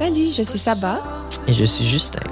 [0.00, 0.98] Salut, je suis Saba.
[1.46, 2.22] Et je suis Justin.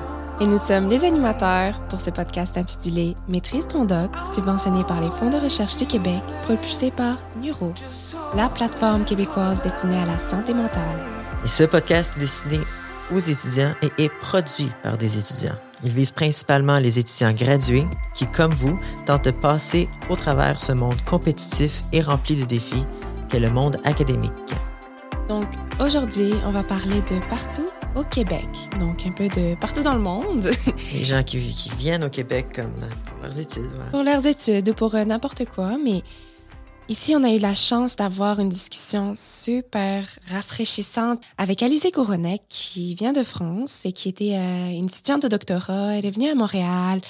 [0.40, 5.10] Et nous sommes les animateurs pour ce podcast intitulé Maîtrise ton doc, subventionné par les
[5.10, 7.74] fonds de recherche du Québec, propulsé par Neuro,
[8.34, 10.96] la plateforme québécoise destinée à la santé mentale.
[11.44, 12.58] Et ce podcast est destiné
[13.14, 15.56] aux étudiants et est produit par des étudiants.
[15.84, 20.72] Il vise principalement les étudiants gradués qui, comme vous, tentent de passer au travers ce
[20.72, 22.86] monde compétitif et rempli de défis
[23.28, 24.54] qu'est le monde académique.
[25.28, 25.46] Donc,
[25.78, 28.46] aujourd'hui, on va parler de partout au Québec,
[28.80, 30.50] donc un peu de partout dans le monde.
[30.94, 31.38] Les gens qui,
[31.76, 32.72] viennent au Québec comme
[33.04, 33.70] pour leurs études.
[33.90, 36.02] Pour leurs études ou pour euh, n'importe quoi, mais
[36.88, 42.94] ici, on a eu la chance d'avoir une discussion super rafraîchissante avec Alizé Coronek, qui
[42.94, 45.96] vient de France et qui était euh, une étudiante de doctorat.
[45.96, 47.02] Elle est venue à Montréal.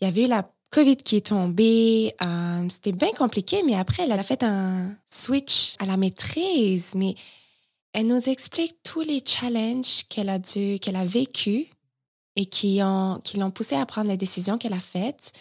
[0.00, 2.12] Il y avait eu la COVID qui est tombée.
[2.22, 6.94] Euh, c'était bien compliqué, mais après, elle a fait un switch à la maîtrise.
[6.96, 7.14] Mais
[7.92, 11.66] elle nous explique tous les challenges qu'elle a dû, qu'elle a vécu
[12.36, 15.32] et qui ont, qui l'ont poussée à prendre les décisions qu'elle a faites.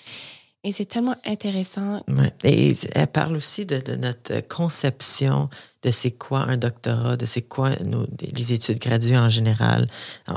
[0.64, 2.04] Et c'est tellement intéressant.
[2.08, 2.32] Ouais.
[2.44, 5.50] Et elle parle aussi de, de, notre conception
[5.82, 9.88] de c'est quoi un doctorat, de c'est quoi nos, les études graduées en général.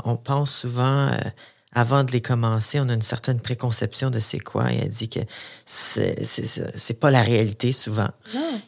[0.03, 1.17] On pense souvent, euh,
[1.73, 4.73] avant de les commencer, on a une certaine préconception de c'est quoi.
[4.73, 5.19] Et elle dit que
[5.67, 8.09] c'est pas la réalité souvent.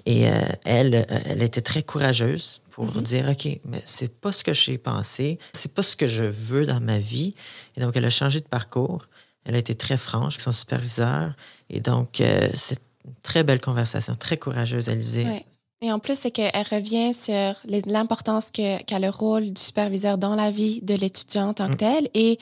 [0.06, 0.34] Et euh,
[0.66, 3.02] elle, elle était très courageuse pour Mhm.
[3.02, 6.68] dire OK, mais c'est pas ce que j'ai pensé, c'est pas ce que je veux
[6.68, 7.34] dans ma vie.
[7.76, 9.08] Et donc, elle a changé de parcours.
[9.46, 11.34] Elle a été très franche avec son superviseur.
[11.72, 15.26] Et donc, euh, c'est une très belle conversation, très courageuse, Alizée.
[15.26, 15.46] Ouais.
[15.82, 17.54] Et en plus, c'est qu'elle revient sur
[17.86, 21.78] l'importance qu'a le rôle du superviseur dans la vie de l'étudiant en tant que Mm.
[21.78, 22.40] tel et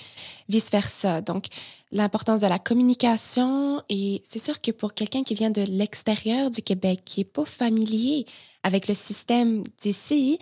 [0.48, 1.20] vice-versa.
[1.20, 1.48] Donc,
[1.92, 3.82] l'importance de la communication.
[3.90, 7.44] Et c'est sûr que pour quelqu'un qui vient de l'extérieur du Québec, qui n'est pas
[7.44, 8.26] familier
[8.64, 10.40] avec le système d'ici,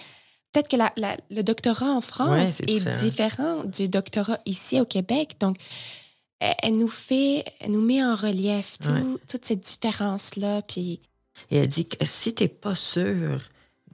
[0.52, 3.64] peut-être que la- la- le doctorat en France Ouais, est différent.
[3.66, 5.38] du doctorat ici au Québec.
[5.40, 5.58] Donc,
[6.40, 9.02] elle, elle nous fait, elle nous met en relief tout- Ouais.
[9.28, 10.62] toutes ces différences-là.
[10.62, 11.02] Puis,
[11.52, 13.40] Et elle dit que si tu n'es pas sûr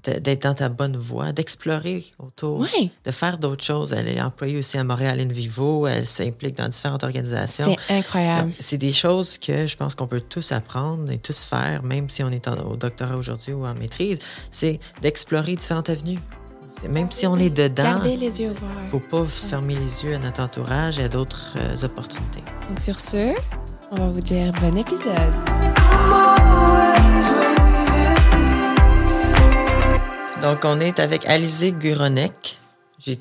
[0.04, 2.66] d'être dans ta bonne voie, d'explorer autour,
[3.04, 3.92] de faire d'autres choses.
[3.92, 5.88] Elle est employée aussi à Montréal In Vivo.
[5.88, 7.76] Elle s'implique dans différentes organisations.
[7.86, 8.54] C'est incroyable.
[8.62, 12.24] C'est des choses que je pense qu'on peut tous apprendre et tous faire, même si
[12.24, 14.20] on est en- au doctorat aujourd'hui ou en maîtrise,
[14.52, 16.20] c'est d'explorer différentes avenues.
[16.90, 18.88] Même si on est dedans, Gardez les yeux ouverts.
[18.90, 22.44] faut pas se fermer les yeux à notre entourage et à d'autres euh, opportunités.
[22.70, 23.34] Donc sur ce,
[23.92, 25.34] on va vous dire bon épisode.
[30.42, 32.58] Donc, on est avec Alizé Guronek.
[33.06, 33.12] Je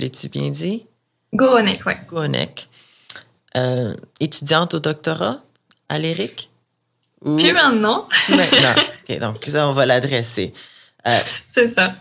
[0.00, 0.86] l'ai-tu bien dit?
[1.32, 1.98] Goronek, ouais.
[2.08, 2.68] Guronek.
[3.56, 5.38] Euh, étudiante au doctorat
[5.88, 6.50] à l'ERIC?
[7.24, 8.74] Ou Puis maintenant, maintenant?
[9.08, 10.52] OK, donc ça, on va l'adresser.
[11.06, 11.10] Euh,
[11.48, 11.94] c'est ça.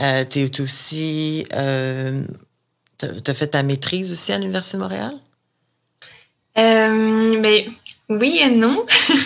[0.00, 1.46] Euh, tu es aussi.
[1.52, 2.24] Euh,
[2.98, 5.14] tu as fait ta maîtrise aussi à l'Université de Montréal?
[6.56, 7.68] Euh, mais
[8.08, 8.84] oui et non.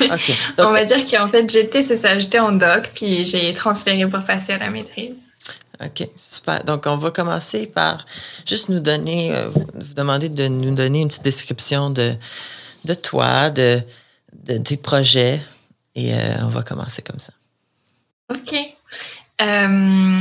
[0.58, 4.24] On va dire qu'en fait, j'étais, c'est ça, j'étais en doc, puis j'ai transféré pour
[4.24, 5.32] passer à la maîtrise.
[5.84, 6.64] OK, super.
[6.64, 8.04] Donc, on va commencer par
[8.46, 12.14] juste nous donner, euh, vous demander de nous donner une petite description de,
[12.84, 13.80] de toi, de,
[14.46, 15.40] de tes projets.
[15.94, 17.32] Et euh, on va commencer comme ça.
[18.30, 18.54] Ok.
[19.40, 20.18] Euh,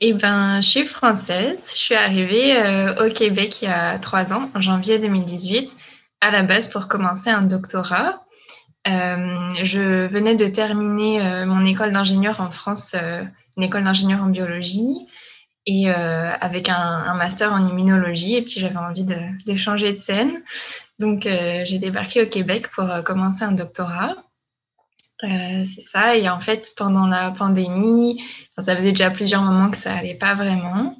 [0.00, 1.70] eh ben, je suis française.
[1.74, 5.76] Je suis arrivée euh, au Québec il y a trois ans, en janvier 2018,
[6.20, 8.24] à la base pour commencer un doctorat.
[8.86, 13.22] Euh, je venais de terminer euh, mon école d'ingénieur en France, euh,
[13.56, 14.96] une école d'ingénieur en biologie,
[15.66, 18.36] et avec un, master en immunologie.
[18.36, 20.40] Et puis j'avais envie de, de changer de scène.
[20.98, 24.16] Donc j'ai débarqué au Québec pour commencer un doctorat.
[25.20, 26.16] C'est ça.
[26.16, 28.18] Et en fait, pendant la pandémie,
[28.56, 30.96] ça faisait déjà plusieurs moments que ça allait pas vraiment.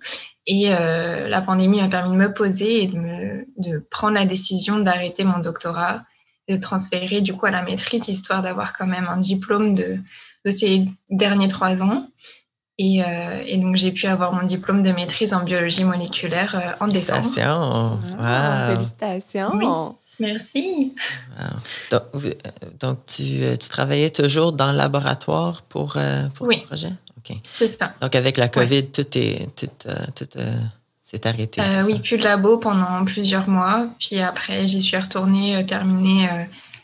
[0.50, 4.24] Et euh, la pandémie m'a permis de me poser et de, me, de prendre la
[4.24, 6.00] décision d'arrêter mon doctorat,
[6.48, 9.98] de transférer du coup à la maîtrise, histoire d'avoir quand même un diplôme de,
[10.46, 12.08] de ces derniers trois ans.
[12.78, 16.84] Et, euh, et donc, j'ai pu avoir mon diplôme de maîtrise en biologie moléculaire euh,
[16.84, 17.18] en décembre.
[17.20, 17.98] Félicitations.
[18.18, 18.74] Ah, Wow.
[18.76, 19.50] Félicitations.
[19.54, 19.66] Oui.
[20.20, 20.94] Merci.
[21.92, 22.00] Wow.
[22.80, 23.24] Donc, tu,
[23.60, 26.60] tu travaillais toujours dans le laboratoire pour, euh, pour Oui.
[26.62, 26.88] ton projet?
[27.42, 27.94] C'est ça.
[28.00, 30.56] Donc, avec la COVID, tout est tout, euh, tout, euh,
[31.00, 31.60] s'est arrêté.
[31.60, 31.98] Euh, oui, ça?
[32.00, 33.88] plus de labo pendant plusieurs mois.
[33.98, 36.28] Puis après, j'y suis retournée euh, terminer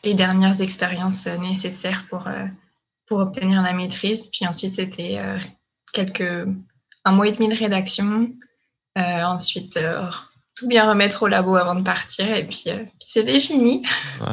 [0.02, 2.28] les dernières expériences nécessaires pour,
[3.06, 4.26] pour obtenir la maîtrise.
[4.26, 5.18] Puis ensuite, c'était
[5.92, 6.46] quelques
[7.06, 8.30] un mois et demi de rédaction.
[8.96, 9.78] Ensuite,
[10.54, 12.30] tout bien remettre au labo avant de partir.
[12.34, 12.64] Et puis,
[13.02, 13.82] c'était fini.
[14.20, 14.26] Wow.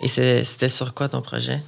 [0.00, 1.60] Et c'était sur quoi ton projet?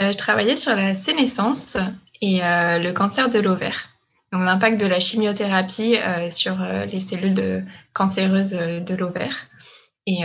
[0.00, 1.76] Je travaillais sur la sénescence
[2.22, 3.90] et euh, le cancer de l'ovaire.
[4.32, 5.96] donc l'impact de la chimiothérapie
[6.30, 9.36] sur les cellules cancéreuses de l'ovaire.
[10.06, 10.20] Et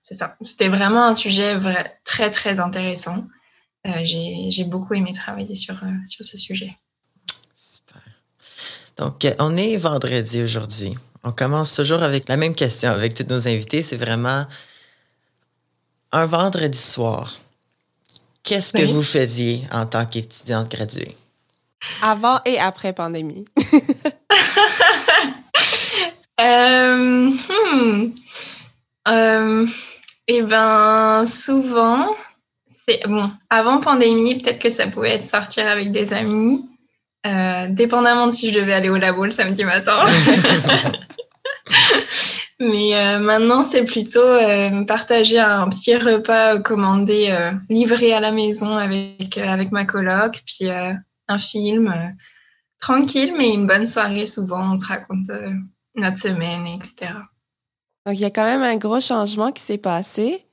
[0.00, 0.36] c'est ça.
[0.42, 1.56] C'était vraiment un sujet
[2.04, 3.26] très, très intéressant.
[3.84, 5.76] J'ai beaucoup aimé travailler sur,
[6.06, 6.74] sur ce sujet.
[7.54, 8.00] Super.
[8.96, 10.94] Donc, on est vendredi aujourd'hui.
[11.24, 13.82] On commence toujours avec la même question avec tous nos invités.
[13.82, 14.46] C'est vraiment
[16.12, 17.38] un vendredi soir.
[18.44, 21.16] Qu'est-ce que vous faisiez en tant qu'étudiante graduée?
[22.02, 23.46] Avant et après pandémie.
[26.40, 28.12] euh, hmm.
[29.08, 29.66] euh,
[30.28, 32.14] eh ben, souvent,
[32.68, 33.30] c'est bon.
[33.48, 36.68] Avant pandémie, peut-être que ça pouvait être sortir avec des amis,
[37.26, 40.04] euh, dépendamment de si je devais aller au labo le samedi matin.
[42.60, 48.30] Mais euh, maintenant, c'est plutôt euh, partager un petit repas commandé, euh, livré à la
[48.30, 51.92] maison avec, avec ma coloc, puis un film
[52.78, 54.26] tranquille, mais une bonne soirée.
[54.26, 55.30] Souvent, on se raconte
[55.96, 57.12] notre semaine, etc.
[58.06, 60.46] Donc, il y a quand même un gros changement qui s'est passé.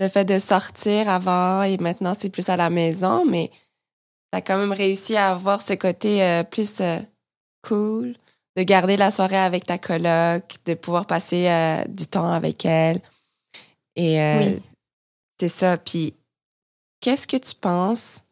[0.00, 3.50] Le fait de sortir avant et maintenant, c'est plus à la maison, mais
[4.32, 6.82] tu as quand même réussi à avoir ce côté plus
[7.62, 8.16] cool
[8.56, 13.00] de garder la soirée avec ta coloc, de pouvoir passer euh, du temps avec elle.
[13.94, 14.56] Et euh,
[15.38, 15.76] c'est ça.
[15.76, 16.14] Puis,
[17.00, 18.22] qu'est-ce que tu penses?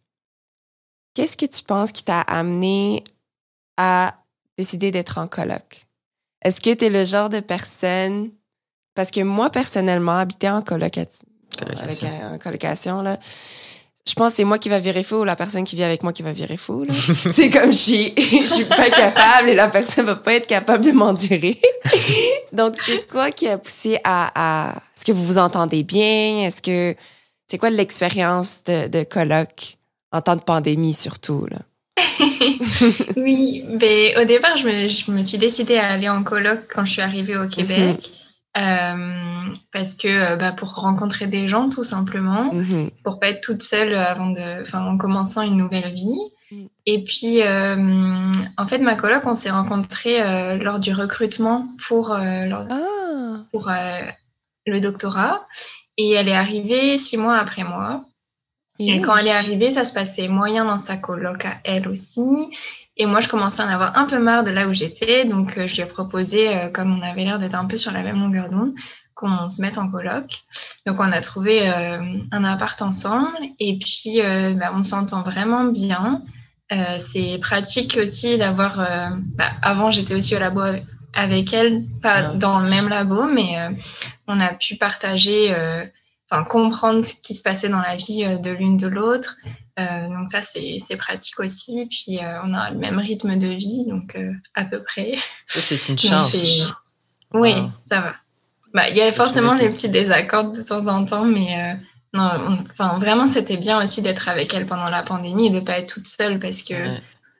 [1.14, 3.04] Qu'est-ce que tu penses qui t'a amené
[3.76, 4.14] à
[4.58, 5.86] décider d'être en coloc?
[6.42, 8.28] Est-ce que tu es le genre de personne.
[8.94, 11.26] Parce que moi, personnellement, habiter en colocation,
[11.80, 13.18] avec un, en colocation, là,
[14.06, 16.02] je pense que c'est moi qui va virer fou ou la personne qui vit avec
[16.02, 16.84] moi qui va virer fou.
[17.32, 20.92] c'est comme je je suis pas capable et la personne va pas être capable de
[20.92, 21.58] m'endurer.
[22.52, 24.76] Donc, c'est quoi qui a poussé à, à...
[24.96, 26.46] Est-ce que vous vous entendez bien?
[26.46, 26.94] Est-ce que...
[27.50, 29.76] C'est quoi l'expérience de, de colloque
[30.12, 31.46] en temps de pandémie surtout?
[31.50, 31.58] Là?
[33.16, 36.84] oui, ben, au départ, je me, je me, suis décidée à aller en colloque quand
[36.84, 37.96] je suis arrivée au Québec.
[37.98, 38.23] Mm-hmm.
[38.56, 42.90] Euh, parce que euh, bah, pour rencontrer des gens tout simplement, mm-hmm.
[43.02, 46.20] pour pas être toute seule avant de, en commençant une nouvelle vie.
[46.52, 46.66] Mm.
[46.86, 50.20] Et puis euh, en fait ma coloc on s'est rencontrés
[50.58, 53.38] lors du recrutement pour ah.
[53.50, 53.70] pour
[54.66, 55.46] le doctorat
[55.96, 58.04] et elle est arrivée six mois après moi.
[58.80, 62.20] Et quand elle est arrivée, ça se passait moyen dans sa coloc à elle aussi.
[62.96, 65.24] Et moi, je commençais à en avoir un peu marre de là où j'étais.
[65.24, 67.92] Donc, euh, je lui ai proposé, euh, comme on avait l'air d'être un peu sur
[67.92, 68.72] la même longueur d'onde,
[69.14, 70.26] qu'on se mette en coloc.
[70.86, 71.98] Donc, on a trouvé euh,
[72.30, 73.36] un appart ensemble.
[73.58, 74.20] Et puis,
[74.56, 76.22] bah, on s'entend vraiment bien.
[76.98, 78.76] c'est pratique aussi d'avoir...
[79.36, 80.60] Bah, avant, j'étais aussi au labo
[81.12, 82.34] avec elle, pas ah.
[82.34, 83.56] dans le même labo, mais
[84.26, 85.54] on a pu partager,
[86.34, 89.36] enfin comprendre ce qui se passait dans la vie de l'une de l'autre,
[89.78, 91.86] euh, donc ça, c'est pratique aussi.
[91.90, 95.14] Puis euh, on a le même rythme de vie, donc euh, à peu près.
[95.46, 96.74] c'est une chance.
[97.32, 98.14] oui, ça va.
[98.72, 101.76] Bah, il y a forcément des petits désaccords de temps en temps, mais
[102.12, 105.60] non, enfin, vraiment, c'était bien aussi d'être avec elle pendant la pandémie et de ne
[105.60, 106.74] pas être toute seule parce que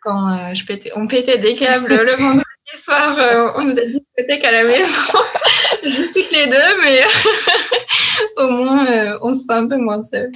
[0.01, 2.45] quand je pétais, on pétait des câbles le vendredi
[2.75, 3.19] soir,
[3.57, 5.19] on nous a dit peut-être à la maison,
[5.89, 7.01] juste toutes les deux, mais
[8.37, 10.31] au moins, on se sent un peu moins seul.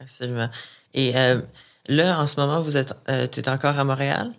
[0.00, 0.48] Absolument.
[0.94, 1.40] Et euh,
[1.88, 4.32] là, en ce moment, vous êtes, euh, es encore à Montréal?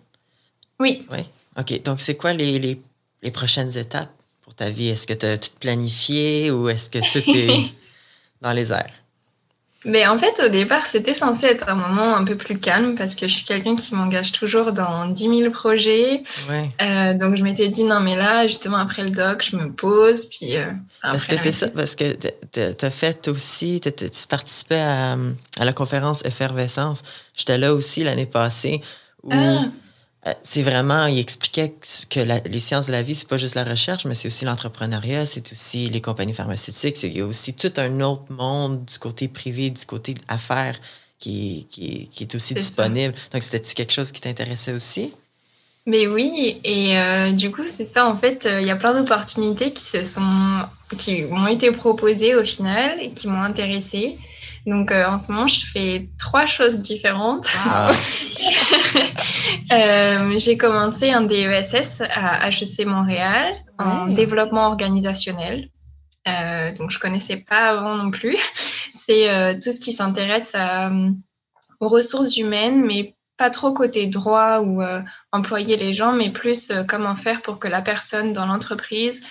[0.78, 1.06] Oui.
[1.10, 1.20] Oui.
[1.58, 1.82] OK.
[1.82, 2.80] Donc, c'est quoi les, les,
[3.22, 4.88] les, prochaines étapes pour ta vie?
[4.88, 7.72] Est-ce que tu as tout planifié ou est-ce que tout est
[8.40, 9.01] dans les airs?
[9.84, 13.14] Mais en fait, au départ, c'était censé être un moment un peu plus calme parce
[13.14, 16.22] que je suis quelqu'un qui m'engage toujours dans 10 000 projets.
[16.80, 20.26] Euh, donc, je m'étais dit, non, mais là, justement, après le doc, je me pose.
[20.26, 20.66] Puis, euh,
[21.02, 23.92] parce que c'est ça, parce que tu as fait aussi, tu
[24.28, 25.16] participais à,
[25.58, 27.02] à, la conférence Effervescence.
[27.36, 28.80] J'étais là aussi l'année passée
[29.22, 29.30] où.
[29.32, 29.64] Ah.
[30.26, 31.74] Euh, c'est vraiment, il expliquait
[32.08, 35.26] que les sciences de la vie, c'est pas juste la recherche, mais c'est aussi l'entrepreneuriat,
[35.26, 37.02] c'est aussi les compagnies pharmaceutiques.
[37.02, 40.78] Il y a aussi tout un autre monde du côté privé, du côté affaires
[41.18, 43.14] qui, qui, qui est aussi disponible.
[43.32, 45.12] Donc, c'était-tu quelque chose qui t'intéressait aussi?
[45.86, 48.94] Mais oui, et euh, du coup, c'est ça, en fait, euh, il y a plein
[48.94, 50.60] d'opportunités qui se sont,
[50.96, 54.16] qui m'ont été proposées au final et qui m'ont intéressée.
[54.66, 57.48] Donc euh, en ce moment, je fais trois choses différentes.
[59.72, 65.68] euh, j'ai commencé un DESS à HEC Montréal en développement organisationnel.
[66.28, 68.36] Euh, donc je connaissais pas avant non plus.
[68.92, 70.54] C'est tout ce qui s'intéresse
[71.80, 74.80] aux ressources humaines, mais pas trop côté droit ou
[75.32, 79.26] employer les gens, mais plus comment faire pour que la personne dans l'entreprise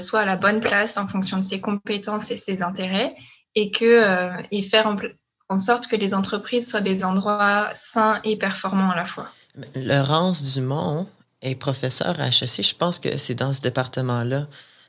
[0.00, 3.14] soit à la bonne place en fonction de ses compétences et ses intérêts
[3.54, 4.86] et, que, euh, et faire
[5.48, 9.28] en, sorte que les entreprises soient des endroits sains et performants à la fois.
[9.76, 11.06] Laurence Dumont
[11.42, 12.62] est professeure à HEC.
[12.62, 14.46] Je pense que c'est dans ce département-là.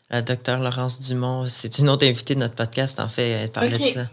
[0.09, 3.77] La docteure Laurence Dumont, c'est une autre invitée de notre podcast, en fait, elle parlait
[3.77, 4.07] de ça.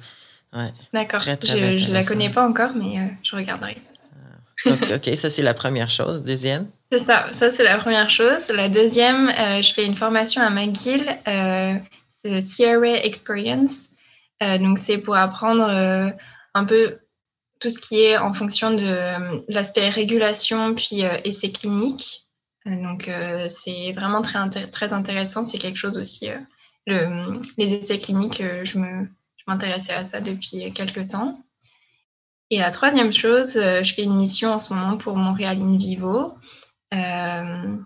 [0.54, 0.68] Ouais.
[0.92, 1.20] D'accord.
[1.20, 3.76] Je ne la connais pas encore, mais euh, je regarderai.
[4.66, 6.22] OK, ça c'est la première chose.
[6.22, 6.68] Deuxième?
[6.90, 8.48] C'est ça, ça c'est la première chose.
[8.48, 11.74] La deuxième, euh, je fais une formation à McGill, euh,
[12.10, 13.88] c'est le CRA Experience.
[14.42, 16.12] Euh, donc c'est pour apprendre
[16.54, 16.98] un peu
[17.60, 22.22] tout ce qui est en fonction de l'aspect régulation puis essais cliniques.
[22.66, 23.10] donc
[23.48, 25.44] c'est vraiment très, très intéressant.
[25.44, 26.28] C'est quelque chose aussi,
[26.86, 28.78] le, les essais cliniques, je
[29.46, 31.40] m'intéressais à ça depuis quelques temps.
[32.50, 36.36] Et la troisième chose, je fais une mission en ce moment pour Montréal In Vivo.
[36.92, 37.76] Euh,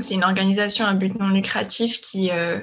[0.00, 2.60] c'est une organisation à but non lucratif qui, euh,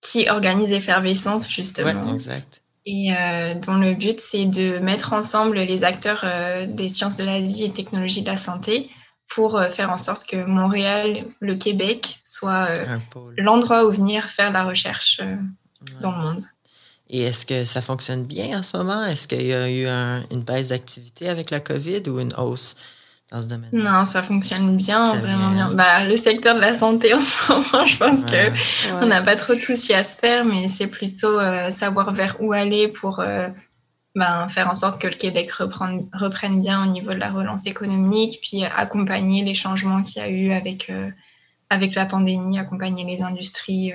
[0.00, 2.14] qui organise Effervescence, justement.
[2.14, 2.59] exact.
[2.86, 6.24] Et euh, dont le but, c'est de mettre ensemble les acteurs
[6.66, 8.90] des sciences de la vie et technologies de la santé
[9.28, 12.68] pour faire en sorte que Montréal, le Québec, soit
[13.36, 15.20] l'endroit où venir faire la recherche
[16.00, 16.42] dans le monde.
[17.10, 19.04] Et est-ce que ça fonctionne bien en ce moment?
[19.04, 19.86] Est-ce qu'il y a eu
[20.30, 22.76] une baisse d'activité avec la COVID ou une hausse?
[23.30, 25.70] Dans ce domaine Non, ça fonctionne bien, vraiment bien.
[25.72, 29.54] Bah, le secteur de la santé en ce moment, je pense qu'on n'a pas trop
[29.54, 33.48] de soucis à se faire, mais c'est plutôt euh, savoir vers où aller pour euh,
[34.16, 37.66] ben, faire en sorte que le Québec reprenne, reprenne bien au niveau de la relance
[37.66, 41.08] économique, puis accompagner les changements qu'il y a eu avec, euh,
[41.70, 43.92] avec la pandémie, accompagner les industries,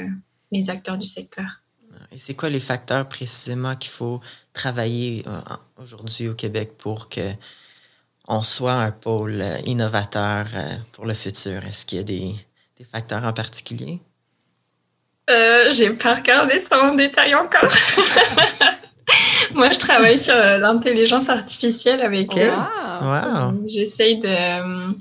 [0.51, 1.61] les acteurs du secteur.
[2.11, 4.21] Et c'est quoi les facteurs précisément qu'il faut
[4.53, 5.25] travailler
[5.77, 7.21] aujourd'hui au Québec pour que
[8.27, 11.63] on soit un pôle euh, innovateur euh, pour le futur?
[11.67, 12.35] Est-ce qu'il y a des,
[12.91, 13.99] facteurs en particulier?
[15.29, 17.71] Euh, J'ai pas regardé ça en détail encore.
[19.53, 22.51] Moi, je travaille sur l'intelligence artificielle avec eux.
[23.65, 24.93] J'essaye de,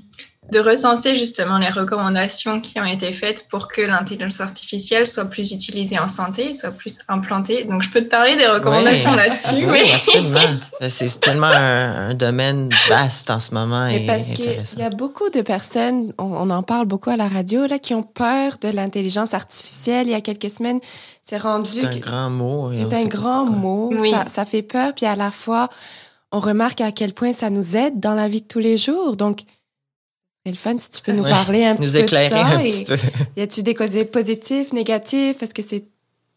[0.51, 5.51] de recenser justement les recommandations qui ont été faites pour que l'intelligence artificielle soit plus
[5.51, 7.63] utilisée en santé, soit plus implantée.
[7.63, 9.65] Donc, je peux te parler des recommandations là-dessus?
[9.65, 10.39] Oui, absolument.
[10.89, 14.23] C'est tellement un, domaine vaste en ce moment et parce
[14.73, 17.93] Il y a beaucoup de personnes, on, en parle beaucoup à la radio, là, qui
[17.95, 20.07] ont peur de l'intelligence artificielle.
[20.07, 20.79] Il y a quelques semaines,
[21.23, 21.71] c'est rendu...
[21.71, 22.71] C'est un grand mot.
[22.71, 23.91] C'est un grand mot.
[24.11, 25.69] Ça, ça fait peur, puis à la fois,
[26.31, 29.15] on remarque à quel point ça nous aide dans la vie de tous les jours.
[29.15, 29.41] Donc,
[30.51, 32.45] le fun si tu peux nous parler un petit peu de ça.
[32.45, 32.97] Un petit peu.
[33.35, 35.41] Y a-tu des côtés positifs, négatifs?
[35.41, 35.85] Est-ce que c'est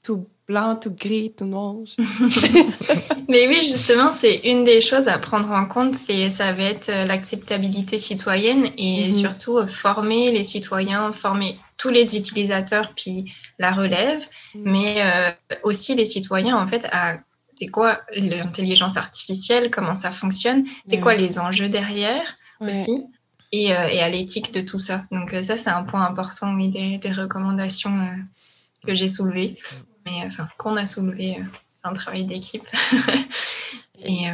[0.03, 1.75] tout blanc, tout gris, tout noir?
[3.29, 5.95] Mais oui, justement, c'est une des choses à prendre en compte.
[5.95, 9.13] C'est ça va être euh, l'acceptabilité citoyenne et mm-hmm.
[9.13, 14.21] surtout euh, former les citoyens, former tous les utilisateurs puis la relève,
[14.55, 14.61] mm.
[14.65, 15.31] mais euh,
[15.63, 21.17] aussi les citoyens en fait à c'est quoi l'intelligence artificielle, comment ça fonctionne, c'est quoi
[21.17, 23.07] les enjeux derrière aussi?
[23.53, 25.05] Et, euh, et à l'éthique de tout ça.
[25.11, 29.59] Donc euh, ça, c'est un point important, oui, des, des recommandations euh, que j'ai soulevées,
[30.07, 31.39] mais enfin qu'on a soulevées.
[31.73, 32.67] c'est un travail d'équipe.
[34.05, 34.27] et,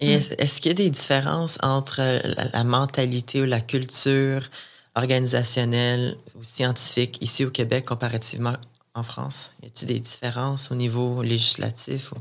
[0.00, 2.00] et est-ce qu'il y a des différences entre
[2.52, 4.42] la, mentalité ou la culture
[4.94, 8.54] organisationnelle ou scientifique ici au Québec comparativement
[8.94, 9.54] en France?
[9.62, 12.12] Y a-t-il des différences au niveau législatif?
[12.12, 12.16] Ou?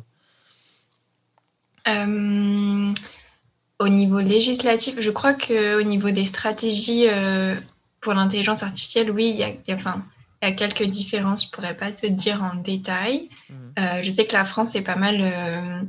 [3.82, 7.56] Au niveau législatif, je crois qu'au niveau des stratégies euh,
[8.00, 10.04] pour l'intelligence artificielle, oui, il y a, enfin,
[10.42, 11.44] il y a quelques différences.
[11.44, 13.30] Je ne pourrais pas te dire en détail.
[13.50, 13.56] Mhm.
[13.80, 15.82] Euh, je sais que la France est pas mal euh,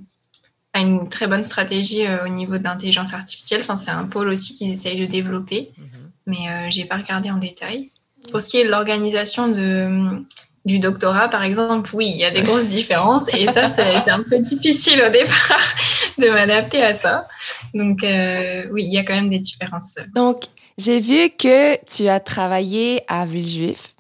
[0.72, 3.60] a une très bonne stratégie au niveau de l'intelligence artificielle.
[3.60, 6.10] Enfin, c'est un pôle aussi qu'ils essayent de développer, mhm.
[6.24, 7.90] mais je n'ai pas regardé en détail.
[8.30, 10.24] Pour ce qui est de l'organisation de
[10.64, 13.98] du doctorat, par exemple, oui, il y a des grosses différences et ça, ça a
[13.98, 15.74] été un peu difficile au départ
[16.18, 17.28] de m'adapter à ça.
[17.74, 19.96] Donc, euh, oui, il y a quand même des différences.
[20.14, 20.44] Donc,
[20.78, 23.94] j'ai vu que tu as travaillé à Villejuif,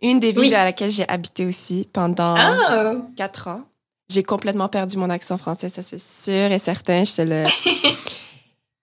[0.00, 2.94] une des villes à laquelle j'ai habité aussi pendant ah!
[3.16, 3.62] quatre ans.
[4.08, 7.44] J'ai complètement perdu mon accent français, ça c'est sûr et certain, je te le...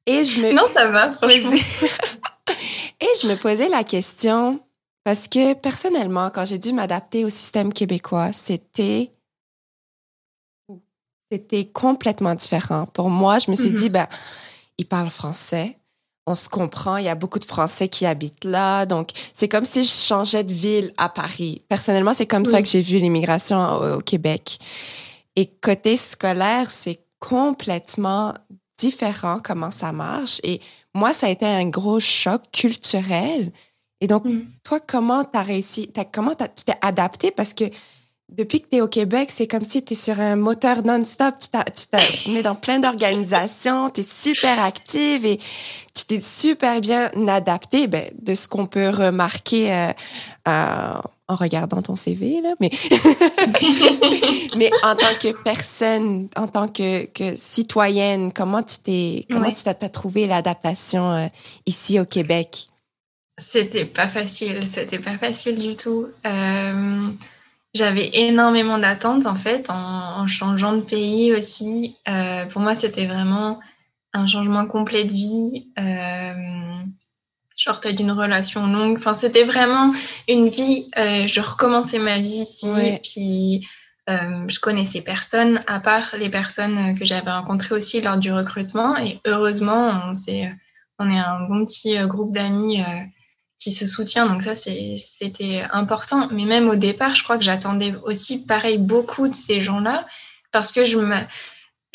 [0.05, 0.51] Et je me...
[0.51, 1.51] Non, ça va, franchement.
[2.99, 4.59] et je me posais la question,
[5.03, 9.11] parce que personnellement, quand j'ai dû m'adapter au système québécois, c'était
[11.31, 12.85] c'était complètement différent.
[12.85, 13.93] Pour moi, je me suis dit, mm-hmm.
[13.93, 14.07] ben,
[14.77, 15.79] ils parlent français,
[16.25, 19.65] on se comprend, il y a beaucoup de Français qui habitent là, donc c'est comme
[19.65, 21.63] si je changeais de ville à Paris.
[21.67, 24.59] Personnellement, c'est comme ça que j'ai vu l'immigration au, Québec.
[25.35, 28.33] Et côté scolaire, c'est complètement
[28.77, 30.39] différent comment ça marche.
[30.43, 30.61] Et
[30.93, 33.51] moi, ça a été un gros choc culturel
[34.03, 34.41] et donc, mm.
[34.65, 37.31] toi, comment tu as réussi, as, comment tu t'es adapté?
[37.31, 37.63] Parce que
[38.27, 41.35] depuis que tu es au Québec, c'est comme si tu es sur un moteur non-stop.
[41.39, 45.39] Tu, tu, te mets dans plein d'organisations, tu es super active et
[45.95, 49.93] tu t'es super bien adapté, ben, de ce qu'on peut remarquer euh,
[50.49, 52.71] euh, en regardant ton CV, là, mais,
[54.57, 59.63] mais en tant que personne, en tant que, que citoyenne, comment tu t'es, comment tu
[59.63, 61.27] t'as trouvé l'adaptation euh,
[61.65, 62.67] ici au Québec?
[63.37, 66.07] C'était pas facile, c'était pas facile du tout.
[66.25, 67.11] Euh,
[67.73, 71.97] j'avais énormément d'attentes en fait en, changeant de pays aussi.
[72.07, 73.59] Euh, pour moi, c'était vraiment
[74.13, 75.67] un changement complet de vie.
[75.79, 76.83] Euh,
[77.55, 78.97] je sortais d'une relation longue.
[78.97, 79.91] Enfin, c'était vraiment
[80.29, 80.89] une vie.
[80.97, 82.69] Euh, je recommençais ma vie ici.
[82.69, 83.67] et Puis,
[84.07, 88.95] je connaissais personne à part les personnes que j'avais rencontrées aussi lors du recrutement.
[88.97, 90.11] Et heureusement, on,
[90.99, 92.83] on est un bon petit groupe d'amis
[93.57, 94.27] qui se soutient.
[94.27, 96.27] Donc ça, c'était important.
[96.31, 100.07] Mais même au départ, je crois que j'attendais aussi, pareil, beaucoup de ces gens-là
[100.51, 100.99] parce que je.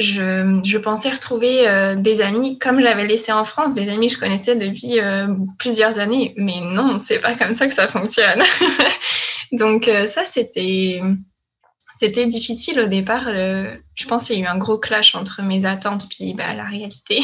[0.00, 4.15] Je, pensais retrouver euh, des amis comme je l'avais laissé en France, des amis que
[4.15, 5.27] je connaissais depuis euh,
[5.59, 6.35] plusieurs années.
[6.37, 8.41] Mais non, c'est pas comme ça que ça fonctionne.
[9.53, 11.03] Donc euh, ça, c'était
[11.99, 13.25] c'était difficile au départ.
[13.29, 16.62] je pense qu'il y a eu un gros clash entre mes attentes puis bah, la
[16.62, 17.21] réalité.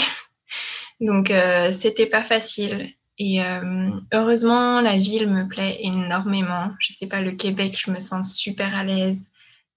[1.00, 1.32] Donc
[1.70, 2.92] c'était pas facile.
[3.18, 6.70] Et euh, heureusement, la ville me plaît énormément.
[6.80, 9.30] Je sais pas, le Québec, je me sens super à l'aise.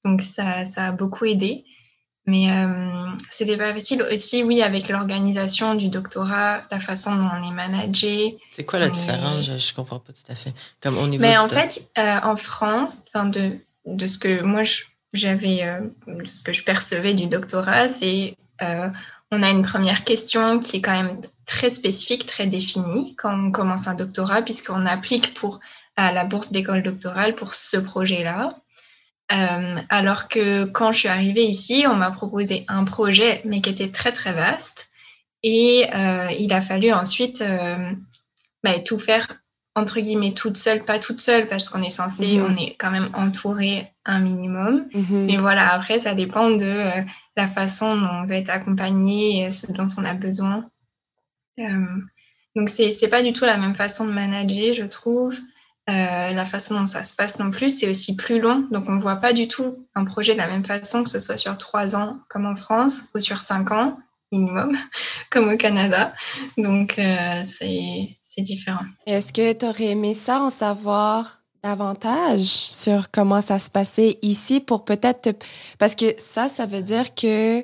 [0.03, 1.65] Donc ça, ça a beaucoup aidé.
[2.25, 7.49] Mais euh, c'était pas facile aussi, oui, avec l'organisation du doctorat, la façon dont on
[7.49, 8.37] est managé.
[8.51, 9.45] C'est quoi la différence?
[9.45, 10.53] Je, je, comprends pas tout à fait.
[10.81, 14.63] Comme au niveau Mais en fait, euh, en France, de, de ce que moi
[15.13, 15.79] j'avais, euh,
[16.25, 18.89] ce que je percevais du doctorat, c'est euh,
[19.31, 23.51] on a une première question qui est quand même très spécifique, très définie quand on
[23.51, 25.59] commence un doctorat, puisqu'on applique pour
[25.95, 28.59] à la bourse d'école doctorale pour ce projet-là.
[29.31, 33.71] Euh, alors que quand je suis arrivée ici, on m'a proposé un projet, mais qui
[33.71, 34.91] était très très vaste.
[35.43, 37.91] Et euh, il a fallu ensuite euh,
[38.63, 39.27] bah, tout faire
[39.77, 42.45] entre guillemets toute seule, pas toute seule parce qu'on est censé, mhm.
[42.49, 44.87] on est quand même entouré un minimum.
[44.91, 45.25] Mhm.
[45.27, 47.01] Mais voilà, après ça dépend de euh,
[47.35, 50.65] la façon dont on va être accompagné, et ce dont on a besoin.
[51.59, 51.85] Euh,
[52.55, 55.35] donc c'est c'est pas du tout la même façon de manager, je trouve.
[55.89, 58.67] Euh, la façon dont ça se passe non plus, c'est aussi plus long.
[58.71, 61.37] Donc on voit pas du tout un projet de la même façon que ce soit
[61.37, 63.99] sur trois ans comme en France ou sur cinq ans
[64.31, 64.77] minimum
[65.29, 66.13] comme au Canada.
[66.57, 66.99] Donc
[67.43, 68.85] c'est différent.
[69.05, 74.59] Est-ce que tu aurais aimé ça en savoir davantage sur comment ça se passait ici
[74.59, 75.35] pour peut-être...
[75.79, 77.59] Parce que ça, ça veut dire que,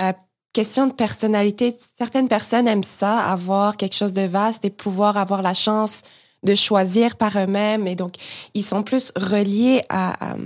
[0.00, 0.12] euh,
[0.52, 5.42] question de personnalité, certaines personnes aiment ça, avoir quelque chose de vaste et pouvoir avoir
[5.42, 6.02] la chance
[6.42, 7.86] de choisir par eux-mêmes.
[7.86, 8.14] Et donc,
[8.54, 10.36] ils sont plus reliés à,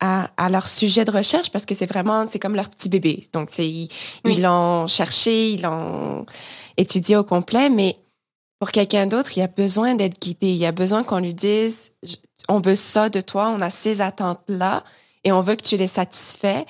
[0.00, 3.28] à, leur sujet de recherche parce que c'est vraiment, c'est comme leur petit bébé.
[3.32, 3.88] Donc, ils
[4.24, 6.26] l'ont cherché, ils l'ont
[6.76, 7.96] étudié au complet, mais
[8.58, 10.48] pour quelqu'un d'autre, il y a besoin d'être guidé.
[10.48, 11.92] Il y a besoin qu'on lui dise,
[12.48, 14.84] on veut ça de toi, on a ces attentes-là
[15.24, 16.64] et on veut que tu les satisfais.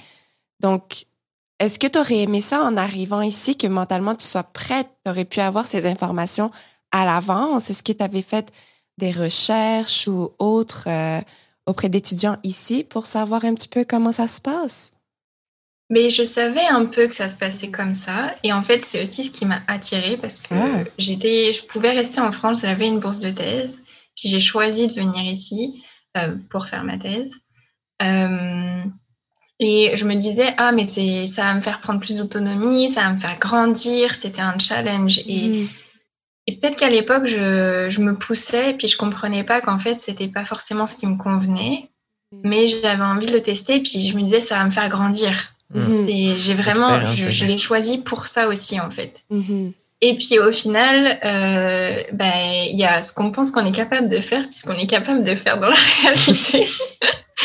[0.60, 1.06] Donc,
[1.58, 5.10] est-ce que tu aurais aimé ça en arrivant ici, que mentalement tu sois prête, tu
[5.10, 6.50] aurais pu avoir ces informations
[6.92, 7.70] à l'avance?
[7.70, 8.52] Est-ce que tu avais fait
[8.98, 11.20] des recherches ou autres euh,
[11.66, 14.92] auprès d'étudiants ici pour savoir un petit peu comment ça se passe?
[15.88, 18.35] Mais je savais un peu que ça se passait comme ça.
[18.42, 20.85] Et en fait, c'est aussi ce qui m'a attirée parce que ah.
[20.98, 23.85] j'étais, je pouvais rester en France, j'avais une bourse de thèse.
[24.16, 25.85] Puis j'ai choisi de venir ici
[26.16, 27.40] euh, pour faire ma thèse.
[28.02, 28.83] Euh,
[29.59, 33.02] et je me disais, ah, mais c'est, ça va me faire prendre plus d'autonomie, ça
[33.02, 35.20] va me faire grandir, c'était un challenge.
[35.26, 35.68] Et, mm.
[36.46, 40.28] Et peut-être qu'à l'époque, je, je, me poussais, puis je comprenais pas qu'en fait, c'était
[40.28, 41.88] pas forcément ce qui me convenait.
[42.32, 42.40] Mm.
[42.44, 45.52] Mais j'avais envie de le tester, puis je me disais, ça va me faire grandir.
[45.74, 46.35] Mm.
[46.37, 49.24] J'ai vraiment, je, l'ai choisi pour ça aussi en fait.
[49.32, 49.72] Mm-hmm.
[50.02, 54.09] Et puis au final, euh, ben, il y a ce qu'on pense qu'on est capable
[54.09, 56.68] de faire, puisqu'on est capable de faire dans la réalité.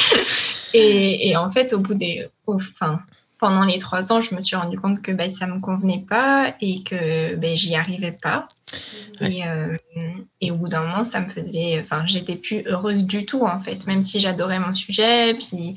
[0.74, 3.00] et, et, en fait, au bout des, enfin,
[3.40, 6.54] pendant les trois ans, je me suis rendu compte que ben, ça me convenait pas
[6.62, 8.48] et que ben, j'y arrivais pas.
[9.22, 9.78] Et, euh,
[10.40, 13.60] et, au bout d'un moment, ça me faisait, enfin, j'étais plus heureuse du tout en
[13.60, 15.76] fait, même si j'adorais mon sujet, puis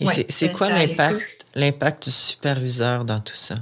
[0.00, 3.54] et c'est quoi l'impact l'impact du superviseur dans tout ça?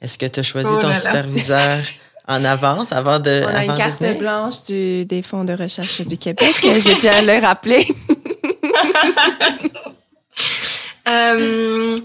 [0.00, 1.78] Est-ce que tu as choisi oh ton superviseur
[2.28, 3.40] en avance avant de.
[3.44, 6.54] On a une carte blanche du, des fonds de recherche du Québec.
[6.62, 7.88] je tiens à le rappeler.
[11.08, 11.96] euh,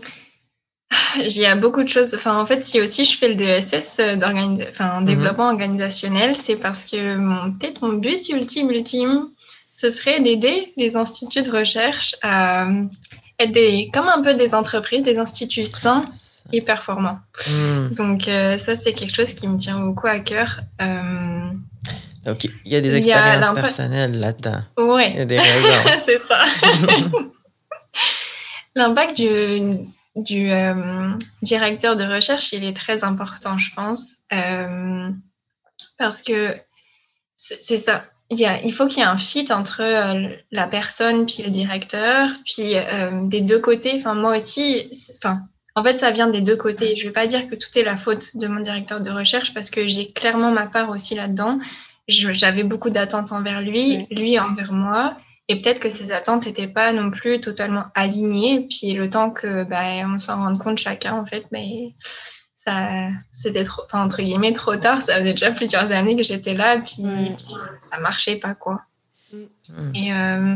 [1.17, 2.13] il y a beaucoup de choses.
[2.15, 4.15] Enfin, en fait, si aussi je fais le DSS euh,
[4.69, 5.05] enfin, mhm.
[5.05, 9.27] développement organisationnel, c'est parce que mon, peut-être mon but ultime, ultime,
[9.73, 12.67] ce serait d'aider les instituts de recherche à
[13.39, 16.03] être des, comme un peu des entreprises, des instituts sains
[16.51, 17.17] et performant.
[17.47, 17.93] Hmm.
[17.95, 20.59] Donc euh, ça, c'est quelque chose qui me tient beaucoup à cœur.
[20.81, 21.49] Euh,
[22.25, 24.61] Donc, il y a des a expériences personnelles là-dedans.
[24.77, 25.11] ouais.
[25.11, 25.89] Il y a des raisons.
[26.05, 26.43] c'est ça.
[28.75, 35.09] L'impact du, du euh, directeur de recherche, il est très important, je pense, euh,
[35.97, 36.55] parce que
[37.35, 38.05] c'est ça.
[38.29, 41.43] Il, y a, il faut qu'il y ait un fit entre euh, la personne puis
[41.43, 42.75] le directeur, puis
[43.23, 43.93] des deux côtés.
[43.95, 45.41] Enfin, moi aussi, enfin,
[45.75, 46.95] en fait, ça vient des deux côtés.
[46.95, 49.53] Je ne vais pas dire que tout est la faute de mon directeur de recherche
[49.53, 51.59] parce que j'ai clairement ma part aussi là-dedans.
[52.07, 55.17] J'avais beaucoup d'attentes envers lui, lui envers moi.
[55.49, 58.65] Et peut-être que ces attentes n'étaient pas non plus totalement alignées.
[58.69, 61.93] Puis le temps que bah, on s'en rende compte chacun, en fait, mais
[62.55, 65.01] ça, c'était trop, enfin, entre guillemets, trop tard.
[65.01, 67.35] Ça faisait déjà plusieurs années que j'étais là, puis, Ouais.
[67.37, 67.45] puis
[67.81, 68.81] ça marchait pas, quoi.
[69.33, 69.95] Mm.
[69.95, 70.55] Et euh,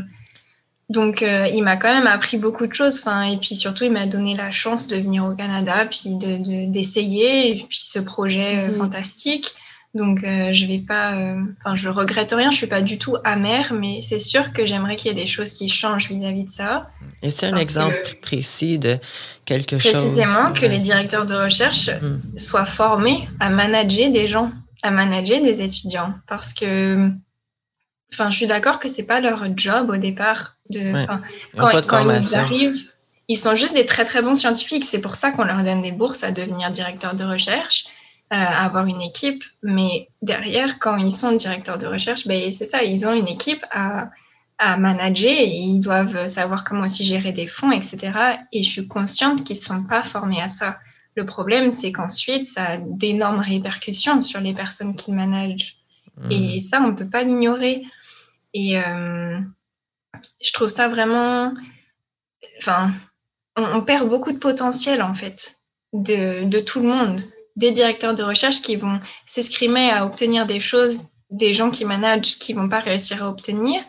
[0.90, 3.00] donc, euh, il m'a quand même appris beaucoup de choses.
[3.02, 6.38] Enfin, et puis surtout, il m'a donné la chance de venir au Canada, puis de,
[6.38, 8.76] de- d'essayer, et puis ce projet euh, Mhm.
[8.76, 9.54] fantastique.
[9.94, 12.52] Donc, euh, je vais pas, euh, enfin, je regrette rien.
[12.52, 15.26] Je suis pas du tout amère, mais c'est sûr que j'aimerais qu'il y ait des
[15.28, 16.90] choses qui changent vis-à-vis de ça.
[17.24, 18.98] Et c'est un exemple que- précis de
[19.46, 19.92] quelque chose?
[19.94, 20.70] Précisément que ouais.
[20.70, 22.38] les directeurs de recherche Mm.
[22.38, 24.52] soient formés à manager des gens,
[24.84, 26.14] à manager des étudiants.
[26.28, 27.10] Parce que,
[28.14, 30.56] enfin, je suis d'accord que c'est pas leur job au départ.
[30.70, 31.06] De, Ouais.
[31.56, 32.92] Ils quand, de quand ils arrivent,
[33.30, 34.86] ils sont juste des très très bons scientifiques.
[34.86, 37.86] C'est pour ça qu'on leur donne des bourses à devenir directeurs de recherche,
[38.30, 39.44] avoir une équipe.
[39.64, 43.66] Mais derrière, quand ils sont directeurs de recherche, ben, c'est ça, ils ont une équipe
[43.72, 44.10] à,
[44.58, 48.12] à manager et ils doivent savoir comment aussi gérer des fonds, etc.
[48.52, 50.78] Et je suis consciente qu'ils ne sont pas formés à ça.
[51.16, 55.78] Le problème, c'est qu'ensuite, ça a d'énormes répercussions sur les personnes qu'ils managent.
[56.18, 56.32] Mm.
[56.32, 57.84] Et ça, on ne peut pas l'ignorer.
[58.54, 59.40] Et euh,
[60.42, 61.54] je trouve ça vraiment.
[62.60, 62.92] Enfin,
[63.56, 65.60] on, on perd beaucoup de potentiel, en fait,
[65.94, 67.22] de, de tout le monde.
[67.58, 72.38] Des directeurs de recherche qui vont s'escrimer à obtenir des choses, des gens qui managent
[72.40, 73.82] qui vont pas réussir à obtenir,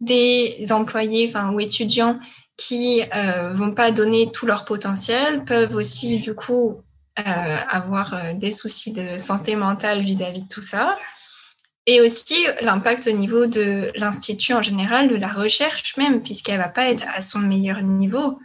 [0.00, 2.18] des employés ou étudiants
[2.56, 6.76] qui euh, vont pas donner tout leur potentiel, peuvent aussi, du coup,
[7.18, 10.98] euh, avoir euh, des soucis de santé mentale vis-à-vis de tout ça.
[11.86, 16.68] Et aussi l'impact au niveau de l'institut en général, de la recherche même, puisqu'elle va
[16.68, 18.38] pas être à son meilleur niveau.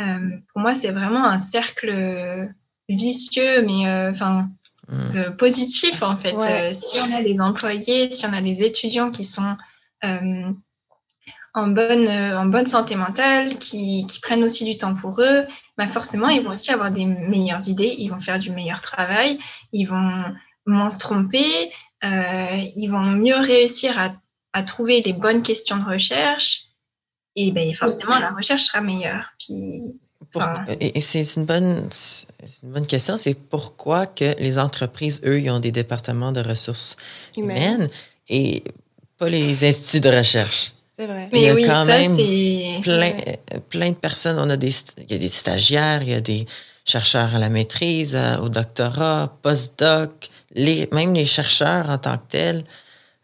[0.00, 2.48] Euh, pour moi, c'est vraiment un cercle
[2.88, 4.48] vicieux, mais euh, enfin
[4.88, 5.08] Mm.
[5.14, 6.32] de positif en fait.
[6.32, 6.70] Ouais.
[6.70, 9.56] Euh, si on a des employés, si on a des étudiants qui sont
[10.04, 10.52] euh,
[11.54, 15.44] en bonne euh, en bonne santé mentale, qui, qui prennent aussi du temps pour eux,
[15.76, 19.40] bah forcément ils vont aussi avoir des meilleures idées, ils vont faire du meilleur travail,
[19.72, 20.22] ils vont
[20.66, 21.72] moins se tromper,
[22.04, 24.12] euh, ils vont mieux réussir à,
[24.52, 26.62] à trouver les bonnes questions de recherche.
[27.34, 29.32] Et ben forcément la recherche sera meilleure.
[29.40, 30.00] Puis
[30.38, 32.26] Pour- Enfin, et et c'est une bonne, c'est
[32.62, 33.16] une bonne question.
[33.16, 36.96] C'est pourquoi que les entreprises, eux, ils ont des départements de ressources
[37.36, 37.74] Humaine.
[37.74, 37.88] humaines
[38.28, 38.62] et
[39.18, 40.72] pas les instituts de recherche.
[40.98, 41.28] C'est vrai.
[41.32, 42.16] Il y mais a oui, quand ça même
[42.82, 44.38] Plein, euh, plein de personnes.
[44.38, 46.46] On a des, il y a des stagiaires, il y a des
[46.84, 52.22] chercheurs à la maîtrise, à- au doctorat, postdoc, les, même les chercheurs en tant que
[52.30, 52.64] tels,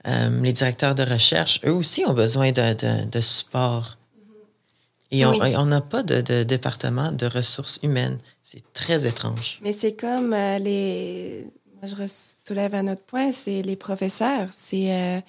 [0.08, 3.96] euh, les directeurs de recherche, eux aussi ont besoin de, de, de support.
[5.12, 5.52] Et on Oui.
[5.66, 8.18] n'a pas de, de département de ressources humaines.
[8.42, 9.60] C'est très étrange.
[9.62, 11.46] Mais c'est comme euh, les.
[11.80, 12.06] Moi, je
[12.46, 14.48] soulève un autre point, c'est les professeurs.
[14.52, 14.90] C'est.
[14.92, 15.20] euh,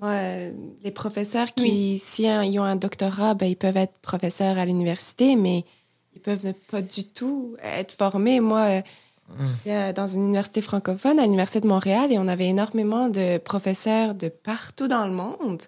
[0.00, 0.52] moi, euh,
[0.84, 4.64] les professeurs qui, si un- ils ont un doctorat, ben, ils peuvent être professeurs à
[4.64, 5.64] l'université, mais
[6.14, 8.38] ils peuvent ne pas du tout être formés.
[8.40, 8.82] Moi, euh,
[9.64, 14.14] j'étais dans une université francophone, à l'Université de Montréal, et on avait énormément de professeurs
[14.14, 15.62] de partout dans le monde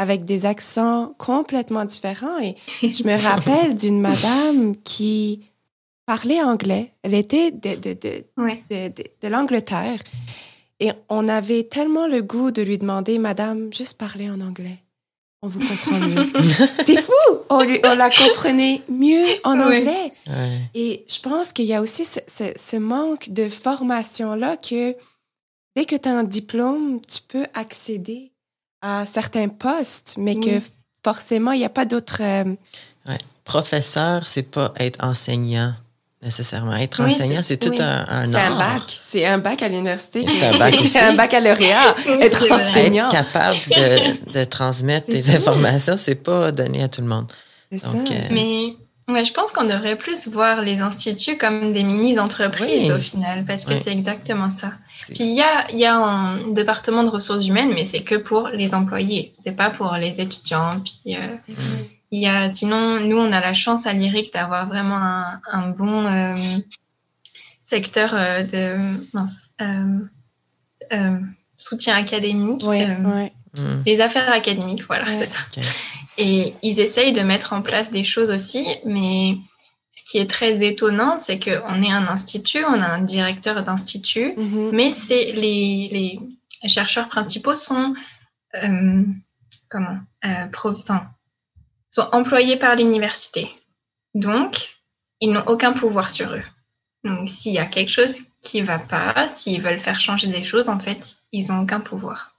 [0.00, 2.38] avec des accents complètement différents.
[2.40, 5.40] Et je me rappelle d'une madame qui
[6.06, 6.92] parlait anglais.
[7.02, 8.24] Elle était de, de, de,
[8.70, 10.00] de, de- de l'Angleterre.
[10.80, 14.78] Et on avait tellement le goût de lui demander, Madame, juste parler en anglais.
[15.42, 16.26] On vous comprend mieux.
[16.84, 17.12] C'est fou!
[17.50, 20.12] On, lui- on la comprenait mieux en anglais.
[20.74, 24.94] Et je pense qu'il y a aussi ce, ce- ce manque de formation-là que
[25.76, 28.29] dès que tu as un diplôme, tu peux accéder
[28.82, 30.60] à certains postes, mais que
[31.04, 32.20] forcément, il n'y a pas d'autres...
[32.22, 32.54] euh,
[33.44, 35.72] Professeur, c'est pas être enseignant
[36.22, 36.74] nécessairement.
[36.76, 37.80] Être Oui, enseignant, c'est tout oui.
[37.80, 39.00] un, un c'est un bac.
[39.02, 40.24] C'est un bac à l'université.
[40.28, 40.74] C'est un bac.
[40.84, 41.96] C'est un baccalauréat.
[42.20, 43.08] Être enseignant.
[43.08, 45.32] Être capable de, de transmettre des ça.
[45.32, 47.26] informations, c'est pas donné à tout le monde.
[47.72, 48.14] C'est Donc, ça.
[48.14, 48.76] euh, Mais
[49.12, 52.92] ouais, je pense qu'on devrait plus voir les instituts comme des mini-entreprises Oui.
[52.92, 53.80] au final, parce que Oui.
[53.82, 54.72] c'est exactement ça.
[55.06, 58.14] Puis il y a, il y a un département de ressources humaines, mais c'est que
[58.16, 60.70] pour les employés, c'est pas pour les étudiants.
[60.84, 61.54] Puis, euh, Mm.
[62.12, 65.68] il y a, sinon, nous, on a la chance à l'IRIC d'avoir vraiment un, un
[65.70, 66.34] bon euh,
[67.62, 68.76] secteur euh, de
[69.60, 69.98] euh,
[70.92, 71.18] euh,
[71.56, 73.32] soutien académique, Ouais, euh, ouais.
[73.56, 73.82] Hmm.
[73.84, 75.12] des affaires académiques, voilà, Ouais.
[75.12, 75.38] c'est ça.
[76.20, 79.36] Et ils essayent de mettre en place des choses aussi, mais
[79.92, 84.34] ce qui est très étonnant, c'est qu'on est un institut, on a un directeur d'institut,
[84.36, 84.70] Mhm.
[84.72, 85.88] mais c'est les,
[86.62, 87.94] les chercheurs principaux sont
[88.62, 89.02] euh,
[89.68, 91.08] comment euh, pro- enfin,
[91.90, 93.48] sont employés par l'université.
[94.14, 94.76] Donc,
[95.20, 96.42] ils n'ont aucun pouvoir sur eux.
[97.04, 100.68] Donc, s'il y a quelque chose qui va pas, s'ils veulent faire changer des choses,
[100.68, 102.34] en fait, ils n'ont aucun pouvoir.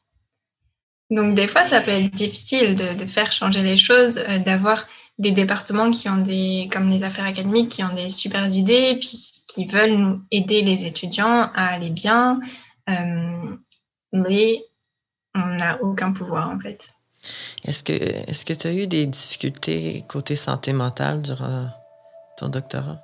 [1.11, 4.85] Donc, des fois, ça peut être difficile de, de faire changer les choses, euh, d'avoir
[5.19, 9.43] des départements qui ont des, comme les affaires académiques, qui ont des super idées, puis
[9.47, 12.39] qui veulent nous aider les étudiants à aller bien,
[12.89, 13.55] euh,
[14.13, 14.63] mais
[15.35, 16.93] on n'a aucun pouvoir en fait.
[17.63, 21.69] Est-ce que est-ce que tu as eu des difficultés côté santé mentale durant
[22.37, 22.99] ton doctorat?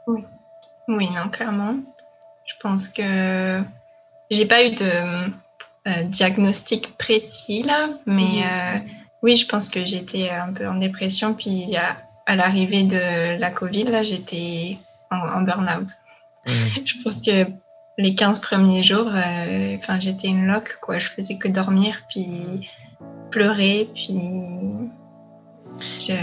[0.88, 1.76] Oui, non, clairement.
[2.46, 3.62] Je pense que
[4.32, 5.30] j'ai pas eu de
[5.88, 8.44] euh, diagnostic précis là, mais Mhm.
[8.44, 8.80] euh,
[9.24, 13.52] oui, je pense que j'étais un peu en dépression, puis à, à l'arrivée de la
[13.52, 14.78] Covid, là, j'étais
[15.12, 15.90] en, en burn-out.
[16.46, 16.52] Hmm.
[16.86, 17.46] Je pense que
[17.98, 21.00] les 15 premiers jours, euh, j'étais une loque, quoi.
[21.00, 22.70] Je faisais que dormir, puis
[23.32, 24.20] pleurer, puis.
[26.00, 26.14] Je...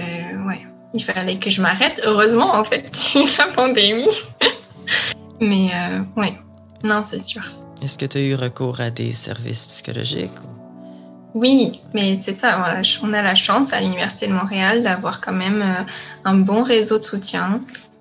[0.46, 0.60] Ouais.
[0.94, 2.00] Il fallait que je m'arrête.
[2.04, 4.16] Heureusement, en fait, qu'il y a eu la pandémie.
[5.40, 5.70] Mais,
[6.16, 6.34] ouais.
[6.84, 7.42] Non, c'est sûr.
[7.84, 10.30] Est-ce que tu as eu recours à des services psychologiques?
[10.42, 12.80] ou- Oui, mais c'est ça.
[13.02, 15.82] On a la chance à l'Université de Montréal d'avoir quand même euh,
[16.24, 17.60] un bon réseau de soutien.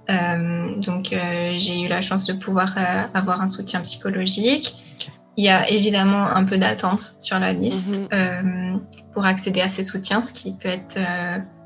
[0.10, 4.76] Euh, donc, euh, j'ai eu la chance de pouvoir euh, avoir un soutien psychologique.
[5.36, 8.80] Il y a évidemment un peu d'attente sur la liste Mhm.
[9.14, 11.00] pour accéder à ces soutiens, ce qui peut être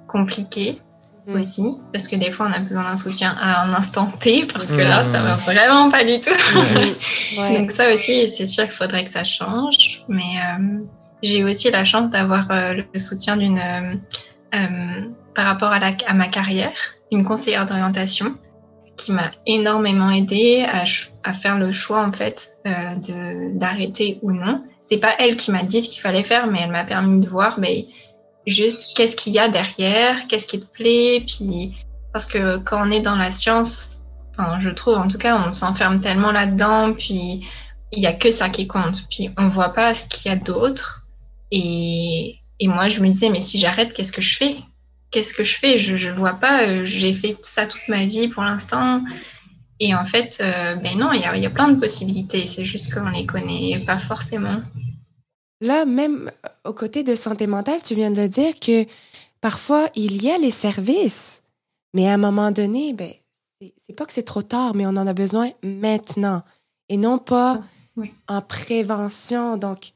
[0.08, 0.80] compliqué.
[1.34, 4.72] Aussi, parce que des fois, on a besoin d'un soutien à un instant T, parce
[4.72, 5.12] que là, Mhm.
[5.12, 6.32] ça va vraiment pas du tout.
[7.38, 7.60] Ouais.
[7.60, 10.04] Donc ça aussi, c'est sûr qu'il faudrait que ça change.
[10.08, 10.80] Mais euh,
[11.22, 13.96] j'ai aussi la chance d'avoir euh, le soutien d'une, euh,
[14.56, 15.02] euh,
[15.36, 16.72] par rapport à, la, à ma carrière,
[17.12, 18.34] une conseillère d'orientation
[18.96, 20.66] qui m'a énormément aidée
[21.24, 24.64] à, faire le choix en fait euh, de d'arrêter ou non.
[24.80, 27.28] C'est pas elle qui m'a dit ce qu'il fallait faire, mais elle m'a permis de
[27.30, 27.86] voir, mais
[28.48, 31.76] juste qu'est-ce qu'il y a derrière, qu'est-ce qui te plaît, puis
[32.14, 35.52] parce que quand on est dans la science, enfin, je trouve en tout cas, on
[35.52, 37.46] s'enferme tellement là-dedans, puis
[37.92, 40.38] il y a que ça qui compte, puis on voit pas ce qu'il y a
[40.38, 41.06] d'autre.
[41.52, 44.56] Et, et moi, je me disais, mais si j'arrête, qu'est-ce que je fais?
[45.12, 45.78] Qu'est-ce que je fais?
[45.78, 46.64] Je je vois pas.
[46.64, 49.02] euh, J'ai fait ça toute ma vie pour l'instant.
[49.80, 52.46] Et en fait, euh, ben non, il y y a plein de possibilités.
[52.48, 54.62] C'est juste qu'on les connaît pas forcément.
[55.62, 56.32] Là, même
[56.66, 58.86] aux côtés de santé mentale, tu viens de le dire que
[59.42, 61.42] parfois, il y a les services,
[61.94, 63.12] mais à un moment donné, ben,
[63.78, 66.44] c'est pas que c'est trop tard, mais on en a besoin maintenant
[66.90, 67.62] et non pas
[67.96, 68.14] Oui.
[68.28, 69.58] en prévention.
[69.58, 69.94] Donc,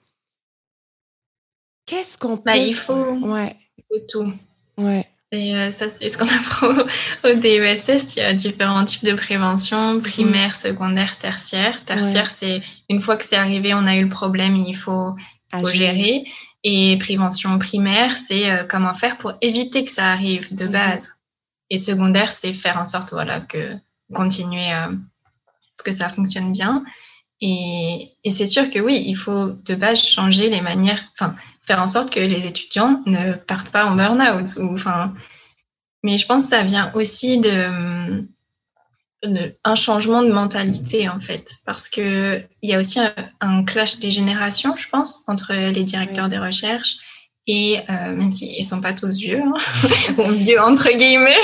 [1.86, 2.44] qu'est-ce qu'on peut...
[2.46, 4.34] Bah, il faut, Ouais, il faut tout.
[4.78, 5.06] ouais.
[5.34, 8.16] C'est euh, ça, c'est ce qu'on apprend au, au DESS.
[8.16, 11.86] Il y a différents types de prévention, primaire, secondaire, tertiaire.
[11.86, 15.14] Tertiaire, c'est une fois que c'est arrivé, on a eu le problème, il faut,
[15.52, 15.72] Agir.
[15.72, 16.24] gérer.
[16.64, 20.72] Et prévention primaire, c'est euh, comment faire pour éviter que ça arrive de Mhm.
[20.72, 21.14] base.
[21.72, 23.74] Et secondaire, c'est faire en sorte voilà, que
[24.14, 24.92] continuer à
[25.78, 26.84] ce que ça fonctionne bien.
[27.40, 31.34] Et, et c'est sûr que oui, il faut de base changer les manières, enfin,
[31.64, 34.48] faire en sorte que les étudiants ne partent pas en burn-out.
[34.60, 35.14] Ou, enfin,
[36.04, 38.24] mais je pense que ça vient aussi de,
[39.24, 43.64] de un changement de mentalité en fait, parce que il y a aussi un, un
[43.64, 46.32] clash des générations, je pense, entre les directeurs Oui.
[46.32, 46.98] des recherches
[47.48, 49.54] et euh, même s'ils ne sont pas tous vieux, hein,
[50.18, 51.36] ou vieux entre guillemets,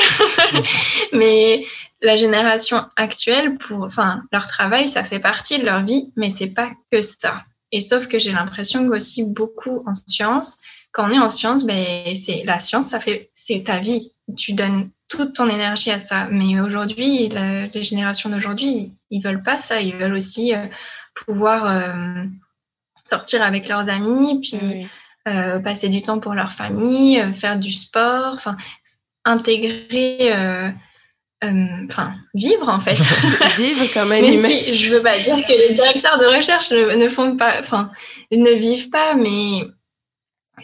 [1.13, 1.65] mais
[2.01, 6.53] la génération actuelle, pour, enfin, leur travail, ça fait partie de leur vie, mais c'est
[6.53, 7.43] pas que ça.
[7.71, 10.57] Et sauf que j'ai l'impression qu'aussi beaucoup en sciences,
[10.91, 14.11] quand on est en sciences, ben, c'est la science, ça fait, c'est ta vie.
[14.37, 16.27] Tu donnes toute ton énergie à ça.
[16.31, 19.81] Mais aujourd'hui, les générations d'aujourd'hui, ils veulent pas ça.
[19.81, 20.65] Ils veulent aussi euh,
[21.25, 22.23] pouvoir euh,
[23.03, 24.87] sortir avec leurs amis, puis Oui.
[25.29, 28.57] euh, passer du temps pour leur famille, faire du sport, enfin
[29.25, 30.31] intégrer,
[31.41, 32.95] enfin vivre en fait.
[33.57, 34.49] Vivre comme un Même humain.
[34.49, 37.91] si je veux pas dire que les directeurs de recherche ne, ne font pas, enfin
[38.31, 39.61] ne vivent pas, mais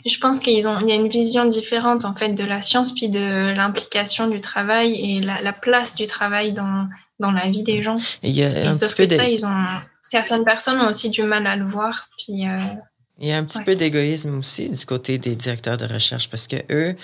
[0.06, 2.94] je pense qu'ils ont, il y a une vision différente en fait de la science
[2.94, 6.88] puis de l'implication du travail et la, la place du travail dans
[7.20, 7.96] dans la vie des gens.
[8.24, 9.66] Et il y a Et un sauf petit peu que ça, ils ont
[10.02, 12.10] certaines personnes ont aussi du mal à le voir.
[12.18, 12.58] Puis euh,
[13.20, 13.66] Il y a un petit Ouais.
[13.66, 16.96] peu d'égoïsme aussi du côté des directeurs de recherche parce que eux,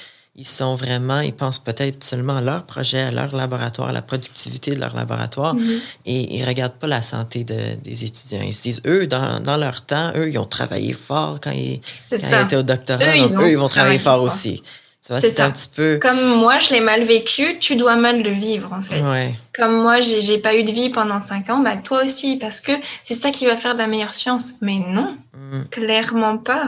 [0.42, 4.02] ils sont vraiment, ils pensent peut-être seulement à leur projet, à leur laboratoire, à la
[4.02, 5.80] productivité de leur laboratoire, Mhm.
[6.06, 8.42] et ils regardent pas la santé de- des étudiants.
[8.46, 11.82] Ils se disent, eux, dans, dans leur temps, eux, ils ont travaillé fort quand ils,
[12.10, 14.24] quand ils étaient au doctorat, Eux, donc ils eux, ils vont travailler fort fort.
[14.24, 14.64] aussi.
[15.02, 15.98] C'est un petit peu...
[16.02, 19.02] Comme moi, je l'ai mal vécu, tu dois mal le vivre en fait.
[19.02, 19.34] Ouais.
[19.58, 22.74] Comme moi, j'ai pas eu de vie pendant cinq ans, bah toi aussi, parce que
[23.04, 24.56] c'est ça qui va faire de la meilleure science.
[24.62, 25.64] Mais non, Mm.
[25.72, 26.66] clairement pas.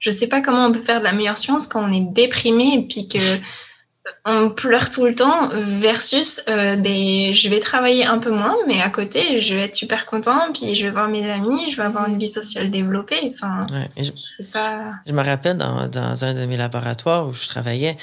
[0.00, 2.74] Je sais pas comment on peut faire de la meilleure science quand on est déprimé
[2.74, 3.18] et puis que
[4.24, 8.80] on pleure tout le temps versus euh, des je vais travailler un peu moins mais
[8.82, 11.84] à côté je vais être super content puis je vais voir mes amis je vais
[11.84, 13.88] avoir une vie sociale développée enfin Ouais.
[14.02, 17.96] Je, c'est pas je me rappelle dans, dans un de mes laboratoires où je travaillais,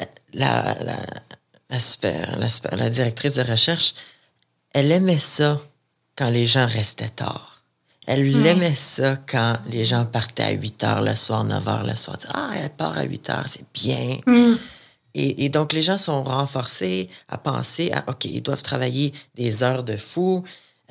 [0.00, 0.96] euh, la, la,
[1.70, 3.94] la, super, la, super- la directrice de recherche,
[4.74, 5.60] elle aimait ça
[6.16, 7.49] quand les gens restaient tard.
[8.12, 8.48] Elle Ouais.
[8.48, 12.16] aimait ça quand les gens partaient à 8 heures le soir, 9 heures le soir.
[12.34, 14.18] Ah, elle part à 8 heures, c'est bien.
[14.26, 14.56] Hmm.
[15.14, 19.62] Et, et donc, les gens sont renforcés à penser à, OK, ils doivent travailler des
[19.62, 20.42] heures de fou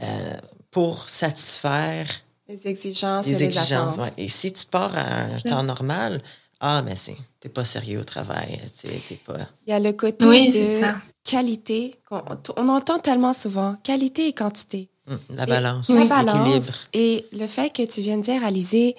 [0.02, 0.34] euh,
[0.72, 2.06] pour satisfaire
[2.48, 3.94] Les exigences et les les exigences.
[3.96, 4.00] attentes.
[4.18, 4.24] ouais.
[4.26, 6.22] Et si tu pars à un temps normal,
[6.62, 8.60] ah, mais c'est, t'es pas sérieux au travail.
[8.82, 9.38] T'es, t'es pas.
[9.66, 10.82] Il y a le côté oui de
[11.24, 11.96] qualité.
[12.10, 12.24] qu'on-
[12.58, 14.90] On, entend tellement souvent qualité et quantité.
[15.10, 18.96] Hum, la Et balance, La balance et le fait que tu viens de dire, Alizé,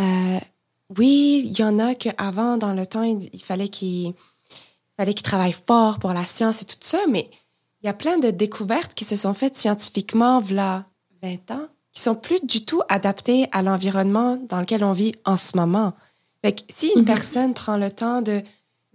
[0.00, 0.38] euh,
[0.98, 4.14] oui, il y en a qu'avant, dans le temps, il, il fallait qu'ils
[4.98, 7.30] fallait qu'ils travaillent fort pour la science et tout ça, mais
[7.82, 10.86] il y a plein de découvertes qui se sont faites scientifiquement, voilà
[11.22, 15.36] 20 ans, qui sont plus du tout adaptées à l'environnement dans lequel on vit en
[15.36, 15.92] ce moment.
[16.42, 17.04] Fait que si une Mhm.
[17.06, 18.42] personne prend le temps de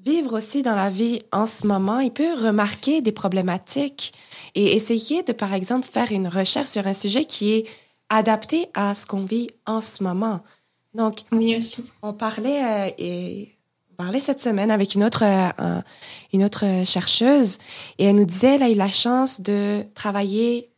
[0.06, 4.14] vivre aussi dans la vie en ce moment, il peut remarquer des problématiques
[4.56, 7.66] et essayer de, par exemple, faire une recherche sur un sujet qui est
[8.10, 10.40] adapté à ce qu'on vit en ce moment.
[10.96, 13.50] Donc, oui aussi on parlait, euh, et,
[13.92, 15.84] on parlait cette semaine avec une autre, euh, un-
[16.34, 17.58] une autre chercheuse
[18.00, 20.70] et elle nous disait elle a eu la chance de travailler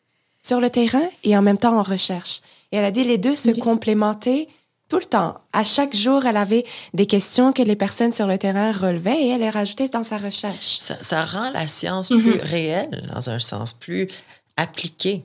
[0.44, 2.42] sur le terrain et en même temps en recherche.
[2.72, 4.48] Et elle a dit les deux se complémentaient
[4.92, 5.40] tout le temps.
[5.54, 9.30] À chaque jour, elle avait des questions que les personnes sur le terrain relevaient et
[9.30, 10.80] elle les rajoutait dans sa recherche.
[10.82, 12.22] Ça, ça rend la science Mhm.
[12.22, 14.10] plus réelle, dans un sens, plus
[14.58, 15.24] appliquée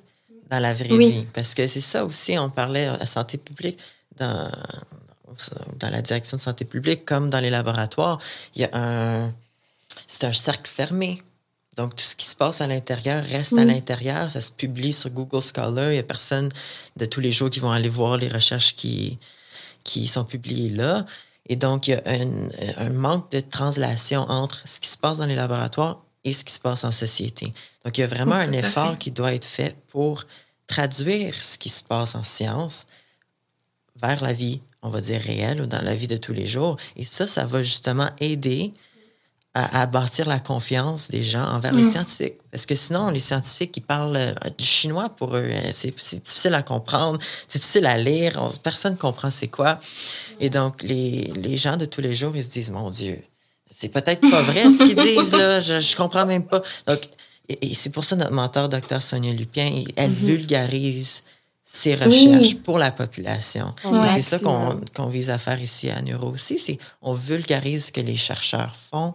[0.51, 1.11] dans la vraie Oui.
[1.11, 1.27] vie.
[1.35, 3.79] Parce que c'est ça aussi, on parlait à santé publique
[4.17, 4.49] dans,
[5.81, 8.21] dans la direction de santé publique, comme dans les laboratoires.
[8.55, 9.33] Il y a un.
[10.07, 11.21] C'est un cercle fermé.
[11.77, 14.31] Donc, tout ce qui se passe à l'intérieur reste à l'intérieur.
[14.31, 15.91] Ça se publie sur Google Scholar.
[15.91, 16.49] Il n'y a personne
[16.97, 19.19] de tous les jours qui vont aller voir les recherches qui,
[19.87, 21.07] qui sont publiées là.
[21.49, 25.19] Et donc, il y a un, un manque de translation entre ce qui se passe
[25.19, 27.55] dans les laboratoires et ce qui se passe en société.
[27.85, 28.99] Donc, il y a vraiment un effort fait.
[28.99, 30.25] qui doit être fait pour
[30.67, 32.87] traduire ce qui se passe en science
[34.03, 36.77] vers la vie, on va dire, réelle ou dans la vie de tous les jours.
[36.97, 38.75] Et ça, ça va justement aider
[39.57, 41.91] à, à bâtir la confiance des gens envers les Mm.
[41.93, 42.35] scientifiques.
[42.53, 45.43] Parce que sinon, les scientifiques, ils parlent euh, du chinois pour eux.
[45.47, 48.33] Euh, C'est difficile à comprendre, c'est difficile à lire.
[48.43, 49.81] On- personne ne comprend c'est quoi.
[50.41, 53.19] Et donc, les, les gens de tous les jours, ils se disent, mon Dieu,
[53.71, 55.61] c'est peut-être pas vrai ce qu'ils disent, là.
[55.61, 56.63] Je, je comprends même pas.
[56.87, 57.01] Donc,
[57.49, 59.01] et, et c'est pour ça notre mentor, Dr.
[59.01, 60.17] Sonia Lupien, elle Mhm.
[60.17, 61.23] vulgarise
[61.69, 62.55] ses recherches Oui.
[62.55, 63.75] pour la population.
[63.85, 67.87] Et c'est ça qu'on qu'on vise à faire ici à Neuro aussi, c'est on vulgarise
[67.87, 69.15] ce que les chercheurs font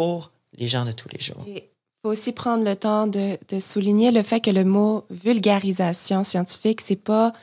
[0.00, 1.44] pour les gens de tous les jours.
[1.46, 1.60] Il
[2.02, 6.80] faut aussi prendre le temps de, de souligner le fait que le mot vulgarisation scientifique,
[6.80, 7.34] c'est pas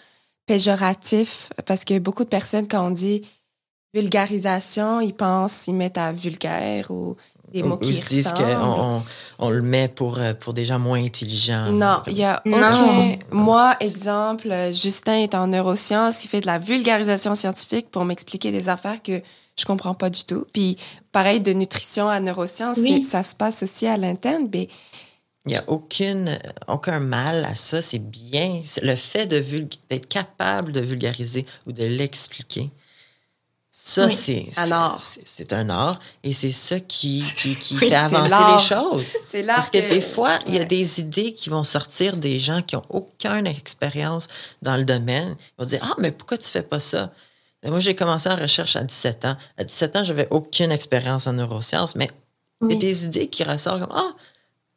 [0.47, 3.21] péjoratif parce que beaucoup de personnes, quand on dit
[3.93, 7.15] vulgarisation, ils pensent, ils mettent à vulgaire ou
[7.53, 9.03] des mots Ou- ou qui ils se disent qu'on on,
[9.39, 11.71] on le met pour, euh, pour des gens moins intelligents.
[11.71, 12.57] Non, il y a Non.
[12.57, 13.19] aucun.
[13.31, 18.67] Moi, exemple, Justin est en neurosciences, il fait de la vulgarisation scientifique pour m'expliquer des
[18.67, 19.21] affaires que
[19.59, 20.45] je comprends pas du tout.
[20.53, 20.77] Puis,
[21.11, 23.03] pareil, de nutrition à neurosciences, Oui.
[23.03, 24.67] ça se passe aussi à l'interne, mais
[25.45, 27.81] Il n'y a aucune, aucun mal à ça.
[27.81, 28.61] C'est bien.
[28.81, 32.69] Le fait de vul- d'être capable de vulgariser ou de l'expliquer,
[33.71, 34.13] ça, Oui.
[34.13, 34.99] c'est, Un c'est- art.
[34.99, 35.99] c'est c'est un art.
[36.23, 38.57] Et c'est ça qui, qui, qui Oui, fait avancer l'art.
[38.57, 39.17] les choses.
[39.47, 42.75] Parce que, des fois, il y a des idées qui vont sortir des gens qui
[42.75, 44.27] n'ont aucune expérience
[44.61, 45.33] dans le domaine.
[45.57, 47.11] Ils vont dire Ah, mais pourquoi tu fais pas ça?
[47.63, 49.35] Et moi, j'ai commencé en recherche à 17 ans.
[49.57, 52.09] À 17 ans, j'avais aucune expérience en neurosciences, mais
[52.61, 54.13] il y a des idées qui ressortent comme Ah,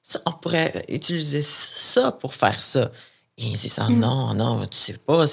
[0.03, 2.91] ça, on pourrait utiliser ça pour faire ça.
[3.37, 3.99] Et ils disent Ah, Mm.
[4.01, 5.27] non, non, tu sais pas, à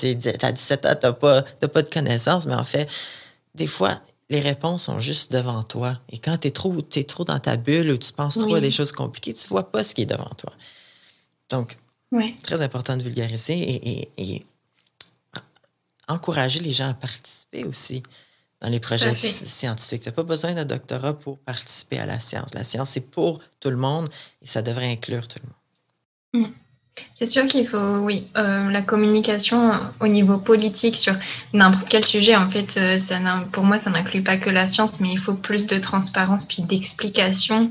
[0.51, 2.87] 17 ans, tu n'as pas, pas de connaissances, mais en fait,
[3.55, 5.99] des fois, les réponses sont juste devant toi.
[6.09, 8.61] Et quand tu es trop, t'es trop dans ta bulle ou tu penses trop à
[8.61, 10.51] des choses compliquées, tu vois pas ce qui est devant toi.
[11.49, 11.77] Donc,
[12.11, 12.35] Oui.
[12.43, 14.45] très important de vulgariser et, et- et
[16.07, 18.03] encourager les gens à participer aussi.
[18.59, 20.01] dans les projets scientifiques.
[20.01, 22.55] Tu n'as pas besoin d'un doctorat pour participer à la science.
[22.55, 24.09] La science, c'est pour tout le monde
[24.41, 26.47] et ça devrait inclure tout le monde.
[26.47, 26.53] Mm.
[27.13, 31.15] C'est sûr qu'il faut, oui, euh, la communication au niveau politique sur
[31.53, 33.19] n'importe quel sujet, en fait, euh, ça
[33.51, 36.63] pour moi, ça n'inclut pas que la science, mais il faut plus de transparence puis
[36.63, 37.69] d'explication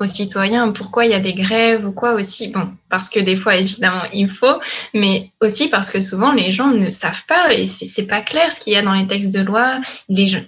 [0.00, 2.48] aux citoyens pourquoi il y a des grèves ou quoi aussi.
[2.48, 4.60] Bon, parce que des fois, évidemment, il faut,
[4.94, 8.60] mais aussi parce que souvent, les gens ne savent pas et c'est pas clair ce
[8.60, 9.80] qu'il y a dans les textes de loi.
[10.08, 10.46] Les,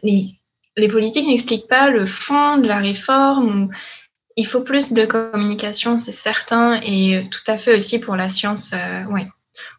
[0.76, 3.70] les, politiques n'expliquent pas le fond de la réforme.
[4.36, 8.72] Il faut plus de communication, c'est certain, et tout à fait aussi pour la science.
[8.74, 9.26] Euh, ouais.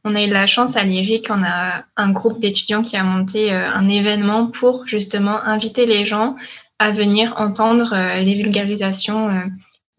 [0.04, 3.54] On a eu la chance à l'IRIC, on a un groupe d'étudiants qui a monté
[3.54, 6.36] euh, un événement pour justement inviter les gens
[6.82, 9.42] à venir entendre euh, les vulgarisations euh,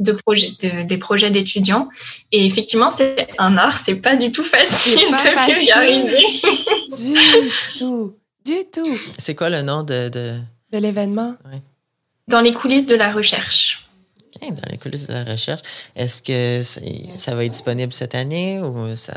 [0.00, 0.50] de projets,
[0.84, 1.88] des projets d'étudiants.
[2.32, 6.16] Et effectivement, c'est un art, c'est pas du tout facile de vulgariser.
[6.90, 8.98] Du tout, du tout.
[9.16, 10.08] C'est quoi le nom de...
[10.08, 10.34] De,
[10.72, 11.36] de l'événement?
[12.26, 13.84] Dans les coulisses de la recherche.
[14.50, 15.62] Dans les coulisses de la recherche.
[15.96, 16.62] Est-ce que
[17.16, 19.14] ça va être disponible cette année ou ça...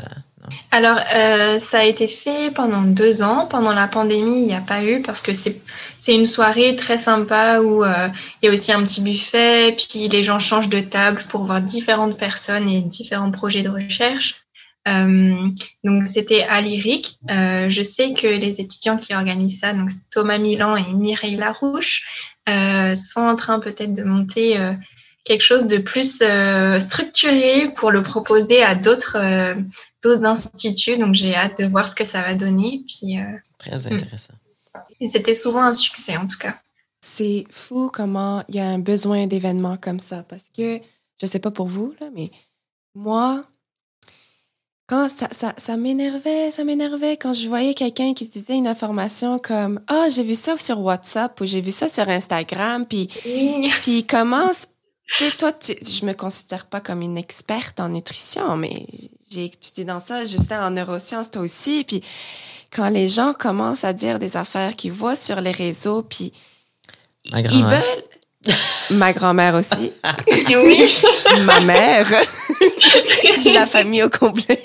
[0.70, 3.46] Alors, euh, ça a été fait pendant deux ans.
[3.46, 5.60] Pendant la pandémie, il n'y a pas eu parce que c'est
[6.08, 8.08] une soirée très sympa où euh,
[8.42, 11.60] il y a aussi un petit buffet, puis les gens changent de table pour voir
[11.60, 14.42] différentes personnes et différents projets de recherche.
[14.88, 15.48] Euh,
[15.82, 17.18] donc, c'était à Lyrique.
[17.28, 22.04] je sais que les étudiants qui organisent ça, donc Thomas Milan et Mireille Larouche,
[22.46, 24.56] sont en train peut-être de monter
[25.26, 26.22] quelque chose de plus
[26.78, 29.18] structuré pour le proposer à d'autres
[30.14, 32.84] d'instituts, donc j'ai hâte de voir ce que ça va donner.
[32.86, 33.24] Puis, euh,
[33.58, 33.94] Très hmm.
[33.94, 34.34] intéressant.
[35.00, 36.54] Et c'était souvent un succès, en tout cas.
[37.00, 40.80] C'est fou comment il y a un besoin d'événements comme ça, parce que,
[41.20, 42.30] je sais pas pour vous, là, mais
[42.94, 43.44] moi,
[44.86, 49.38] quand ça, ça, ça m'énervait, ça m'énervait quand je voyais quelqu'un qui disait une information
[49.38, 53.08] comme «Ah, oh, j'ai vu ça sur WhatsApp» ou «J'ai vu ça sur Instagram», puis,
[53.08, 54.06] puis il
[55.18, 55.36] commence...
[55.36, 58.86] toi, tu, je me considère pas comme une experte en nutrition, mais
[59.30, 61.84] j'ai étudié dans ça, juste en neurosciences, toi aussi.
[61.84, 62.02] Puis
[62.74, 66.32] quand les gens commencent à dire des affaires qu'ils voient sur les réseaux, puis
[67.32, 68.04] ils veulent.
[68.90, 69.92] Ma grand-mère aussi.
[70.48, 70.94] oui.
[71.44, 72.08] Ma mère.
[73.44, 74.64] La famille au complet.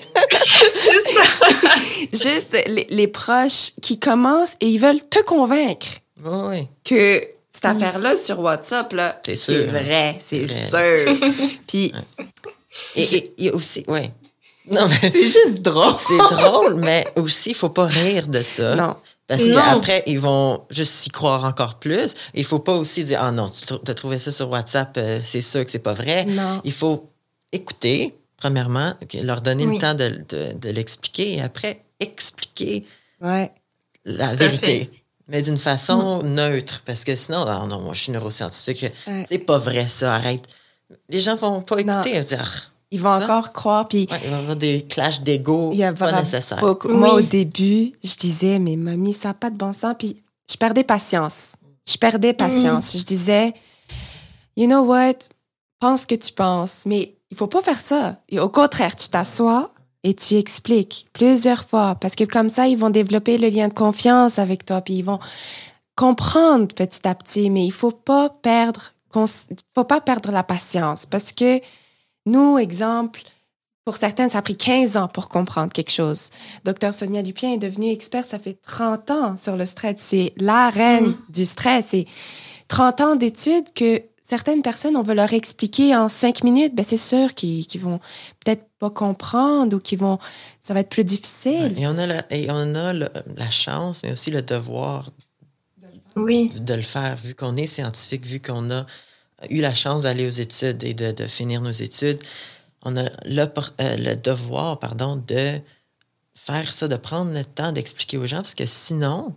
[2.13, 5.87] Juste les, les, proches qui commencent et ils veulent te convaincre
[6.23, 6.67] oui.
[6.83, 11.29] que cette affaire-là sur WhatsApp, là, c'est vrai, c'est sûr.
[11.67, 11.91] Puis.
[12.95, 14.11] Et, et, aussi, ouais.
[14.69, 15.93] Non, mais c'est juste drôle.
[15.99, 18.75] c'est drôle, mais aussi, il faut pas rire de ça.
[18.75, 18.95] Non.
[19.27, 22.13] Parce qu'après, ils vont juste s'y croire encore plus.
[22.33, 25.41] Il faut pas aussi dire, ah non, tu as trouvé ça sur WhatsApp, euh, c'est
[25.41, 26.25] sûr que c'est pas vrai.
[26.25, 26.61] Non.
[26.65, 27.09] Il faut
[27.51, 28.93] écouter, premièrement,
[29.23, 32.85] leur donner le temps de, de, de l'expliquer et après, expliquer
[33.21, 33.51] ouais.
[34.05, 34.89] la vérité.
[35.31, 38.85] Mais d'une façon neutre, parce que sinon, ah non, moi je suis neuroscientifique,
[39.27, 40.45] c'est pas vrai ça, arrête.
[41.07, 43.87] Les gens vont pas écouter, ils vont dire, ils vont encore croire.
[43.87, 46.61] Puis il va y avoir des clashs d'ego pas nécessaires.
[46.89, 49.95] Moi, au début, je disais, mais mamie, ça n'a pas de bon sens.
[49.97, 50.17] Puis
[50.49, 51.53] je perdais patience.
[51.89, 52.95] Je perdais patience.
[52.97, 53.53] Je disais,
[54.57, 55.13] you know what,
[55.79, 56.83] pense que tu penses.
[56.85, 58.17] Mais il faut pas faire ça.
[58.27, 59.73] Et au contraire, tu t'assois
[60.03, 61.95] et tu expliques plusieurs fois.
[61.95, 64.81] Parce que comme ça, ils vont développer le lien de confiance avec toi.
[64.81, 65.19] Puis ils vont
[65.95, 67.49] comprendre petit à petit.
[67.49, 71.05] Mais il faut pas perdre, faut pas perdre la patience.
[71.05, 71.61] Parce que
[72.25, 73.21] nous, exemple,
[73.85, 76.29] pour certaines, ça a pris 15 ans pour comprendre quelque chose.
[76.65, 79.95] Docteur Sonia Lupien est devenue experte, ça fait 30 ans sur le stress.
[79.97, 81.17] C'est la reine mm.
[81.29, 81.93] du stress.
[81.93, 82.07] Et
[82.67, 84.01] 30 ans d'études que
[84.31, 87.99] certaines personnes, on veut leur expliquer en 5 minutes, ben c'est sûr qu'ils vont
[88.39, 90.19] peut-être pas comprendre ou qu'ils vont...
[90.61, 91.73] Ça va être plus difficile.
[91.77, 95.09] Et on a la, et on a la chance, mais aussi le devoir
[96.15, 96.47] oui.
[96.47, 98.85] de le faire, vu qu'on est scientifique, vu qu'on a
[99.49, 102.19] eu la chance d'aller aux études et de, finir nos études,
[102.83, 105.59] on a le, euh, le, devoir pardon, de
[106.35, 109.35] faire ça, de prendre le temps d'expliquer aux gens, parce que sinon,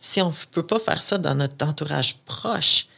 [0.00, 2.88] si on ne peut pas faire ça dans notre entourage proche,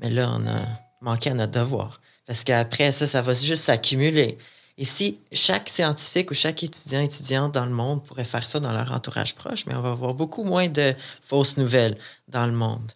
[0.00, 0.60] mais là, on a
[1.00, 2.00] manqué à notre devoir.
[2.26, 4.38] Parce qu'après ça, ça va juste s'accumuler.
[4.78, 8.72] Et si chaque scientifique ou chaque étudiant, étudiante dans le monde pourrait faire ça dans
[8.72, 11.98] leur entourage proche, mais on va avoir beaucoup moins de fausses nouvelles
[12.28, 12.92] dans le monde.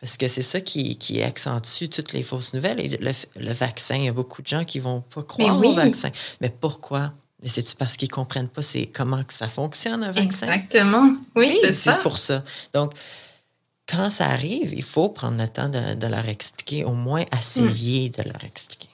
[0.00, 2.80] Parce que c'est ça qui, qui, accentue toutes les fausses nouvelles.
[2.80, 6.10] Et le, vaccin, il y a beaucoup de gens qui vont pas croire au vaccin.
[6.40, 7.12] Mais pourquoi?
[7.42, 10.46] C'est-tu parce qu'ils comprennent pas comment que ça fonctionne, un vaccin?
[10.46, 11.16] Exactement.
[11.36, 11.92] Oui, c'est ça.
[11.92, 12.44] C'est pour ça.
[12.72, 12.92] Donc,
[13.88, 18.22] quand ça arrive, il faut prendre le temps de, leur expliquer, au moins essayer de
[18.22, 18.88] leur expliquer.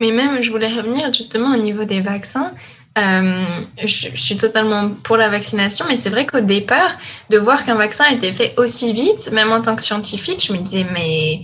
[0.00, 2.52] Mais même, je voulais revenir justement au niveau des vaccins.
[2.98, 3.44] euh,
[3.82, 6.96] je, je, suis totalement pour la vaccination, mais c'est vrai qu'au départ,
[7.30, 10.58] de voir qu'un vaccin était fait aussi vite, même en tant que scientifique, je me
[10.58, 11.40] disais, mais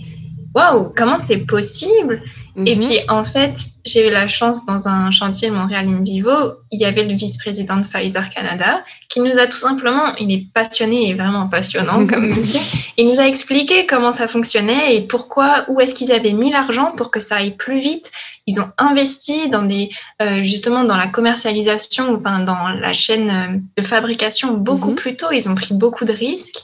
[0.53, 2.21] waouh, comment c'est possible?
[2.55, 2.81] Et mhm.
[2.81, 6.31] puis, en fait, j'ai eu la chance dans un chantier de Montréal In Vivo,
[6.71, 10.45] il y avait le vice-président de Pfizer Canada qui nous a tout simplement, il est
[10.53, 12.59] passionné et vraiment passionnant comme monsieur,
[12.97, 16.91] il nous a expliqué comment ça fonctionnait et pourquoi, où est-ce qu'ils avaient mis l'argent
[16.95, 18.11] pour que ça aille plus vite.
[18.45, 19.89] Ils ont investi dans des,
[20.21, 24.95] euh, justement, dans la commercialisation, enfin, dans la chaîne euh, de fabrication beaucoup mhm.
[24.95, 25.31] plus tôt.
[25.31, 26.59] Ils ont pris beaucoup de risques.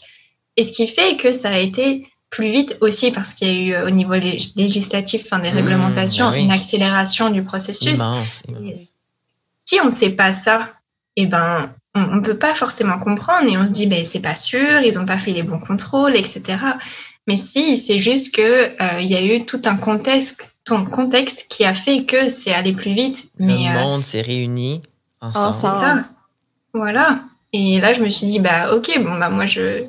[0.55, 3.61] Et ce qui fait que ça a été plus vite aussi parce qu'il y a
[3.61, 4.13] eu euh, au niveau
[4.55, 7.99] législatif, enfin des mmh, réglementations, bah une accélération du processus.
[9.65, 10.69] Si on ne sait pas ça,
[11.15, 14.35] eh ben, on ne peut pas forcément comprendre et on se dit, ben, c'est pas
[14.35, 16.57] sûr, ils n'ont pas fait les bons contrôles, etc.
[17.27, 21.65] Mais si, c'est juste qu'il euh, y a eu tout un contexte, ton contexte qui
[21.65, 23.29] a fait que c'est allé plus vite.
[23.37, 24.81] Le euh, monde s'est réuni
[25.21, 25.53] ensemble.
[25.53, 26.03] C'est ça.
[26.73, 27.21] Voilà.
[27.53, 29.85] Et là, je me suis dit, bah, ok, bon, bah, moi, je,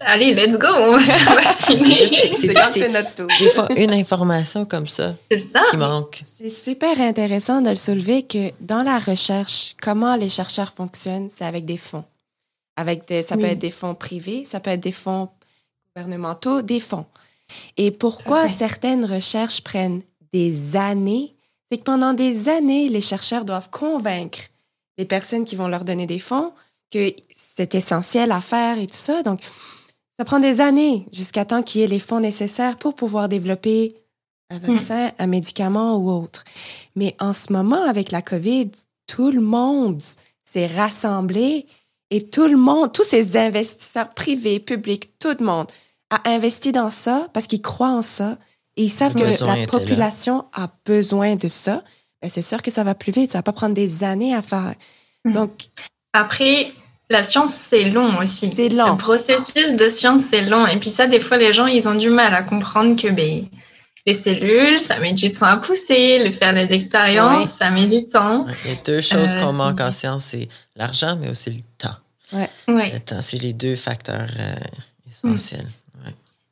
[0.00, 3.26] Allez, let's go, on va C'est juste notre tour.
[3.38, 6.22] Des fois, une information comme ça, ça qui manque.
[6.38, 11.44] C'est super intéressant de le soulever que dans la recherche, comment les chercheurs fonctionnent, c'est
[11.44, 12.04] avec des fonds.
[12.76, 15.30] Avec des, ça peut être des fonds privés, ça peut être des fonds
[15.94, 17.06] gouvernementaux, des fonds.
[17.76, 21.34] Et pourquoi certaines recherches prennent des années,
[21.70, 24.40] c'est que pendant des années, les chercheurs doivent convaincre
[24.98, 26.52] les personnes qui vont leur donner des fonds
[26.90, 29.22] que c'est essentiel à faire et tout ça.
[29.22, 29.40] Donc,
[30.18, 33.92] ça prend des années jusqu'à temps qu'il y ait les fonds nécessaires pour pouvoir développer
[34.50, 34.76] un hmm.
[34.76, 36.44] vaccin, un médicament ou autre.
[36.94, 38.70] Mais en ce moment, avec la COVID,
[39.06, 40.00] tout le monde
[40.44, 41.66] s'est rassemblé
[42.10, 45.66] et tout le monde, tous ces investisseurs privés, publics, tout le monde
[46.10, 48.38] a investi dans ça parce qu'ils croient en ça
[48.76, 51.82] et ils savent que la population a besoin de ça.
[52.22, 54.42] Ben, c'est sûr que ça va plus vite, ça va pas prendre des années à
[54.42, 54.74] faire.
[55.24, 55.32] Hmm.
[55.32, 55.68] Donc
[56.12, 56.72] après,
[57.08, 58.52] la science, c'est long aussi.
[58.54, 58.92] C'est long.
[58.92, 60.66] Le processus de science, c'est long.
[60.66, 63.44] Et puis ça, des fois, les gens, ils ont du mal à comprendre que ben,
[64.06, 66.22] les cellules, ça met du temps à pousser.
[66.22, 68.44] Le faire les expériences, ça met du temps.
[68.64, 71.60] Il y a deux choses euh, qu'on manque en science, c'est l'argent, mais aussi le
[71.78, 71.96] temps.
[72.32, 72.50] Ouais.
[72.66, 74.54] Le temps, c'est les deux facteurs euh,
[75.08, 75.68] essentiels.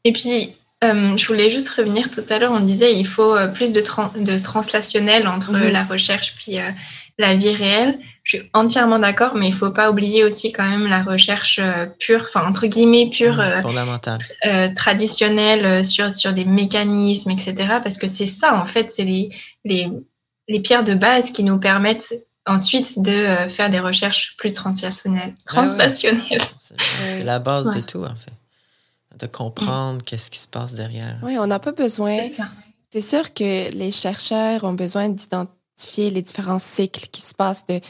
[0.05, 3.73] Et puis, euh, je voulais juste revenir tout à l'heure, on disait il faut plus
[3.73, 3.83] de,
[4.21, 5.71] de translationnel entre mhm.
[5.71, 6.59] la recherche puis
[7.19, 7.99] la vie réelle.
[8.25, 11.85] Je suis entièrement d'accord, mais il faut pas oublier aussi quand même la recherche euh,
[11.99, 17.55] pure, enfin entre guillemets pure, euh, fondamentale, euh, traditionnelle sur sur des mécanismes, etc.
[17.83, 19.29] Parce que c'est ça en fait, c'est les,
[19.66, 19.91] les
[20.49, 22.14] les pierres de base qui nous permettent
[22.47, 25.35] ensuite de faire des recherches plus translationnelles.
[25.47, 26.43] translationnelles.
[27.07, 31.18] C'est la base de tout en fait, de comprendre qu'est-ce qui se passe derrière.
[31.22, 32.18] Oui, on n'a pas besoin.
[32.91, 37.81] C'est sûr que les chercheurs ont besoin d'identifier les différents cycles qui se passent de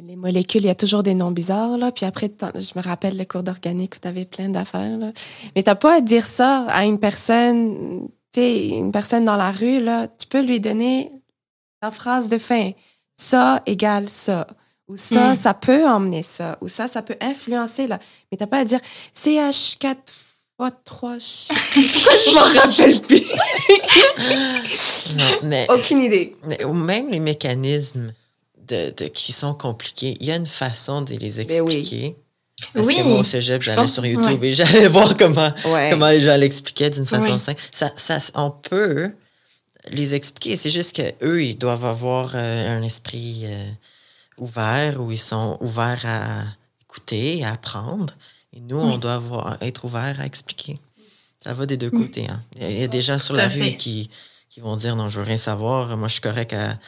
[0.00, 1.92] les molécules, il y a toujours des noms bizarres, là.
[1.92, 5.12] Puis après, je me rappelle le cours d'organique où tu avais plein d'affaires, là.
[5.54, 9.50] Mais t'as pas à dire ça à une personne, tu sais, une personne dans la
[9.50, 10.08] rue, là.
[10.08, 11.12] Tu peux lui donner
[11.82, 12.70] la phrase de fin.
[13.16, 14.46] Ça égale ça.
[14.88, 15.36] Ou ça, hmm.
[15.36, 16.58] ça peut emmener ça.
[16.60, 17.98] Ou ça, ça peut influencer, là.
[18.30, 18.80] Mais t'as pas à dire
[19.14, 19.96] CH4
[20.56, 21.18] fois 3.
[21.18, 23.22] je m'en rappelle plus.
[25.16, 26.34] non, mais, Aucune idée.
[26.44, 28.12] Mais, même les mécanismes
[28.68, 30.16] de, qui sont compliqués.
[30.20, 32.16] Il y a une façon de les ben expliquer.
[32.74, 36.36] Parce que moi, au cégep, j'allais sur YouTube et j'allais voir comment, comment les gens
[36.36, 37.60] l'expliquaient d'une façon simple.
[37.72, 39.12] Ça, ça, on peut
[39.90, 40.56] les expliquer.
[40.56, 43.70] C'est juste qu'eux, ils doivent avoir euh, un esprit euh,
[44.38, 46.44] ouvert où ils sont ouverts à
[46.82, 48.14] écouter, à apprendre.
[48.54, 50.78] Et nous, on doit avoir, être ouverts à expliquer.
[51.40, 52.28] Ça va des deux côtés.
[52.28, 52.40] Hein.
[52.60, 54.08] Il y a des gens sur la rue qui,
[54.48, 55.96] qui vont dire non, je veux rien savoir.
[55.96, 56.78] Moi, je suis correct à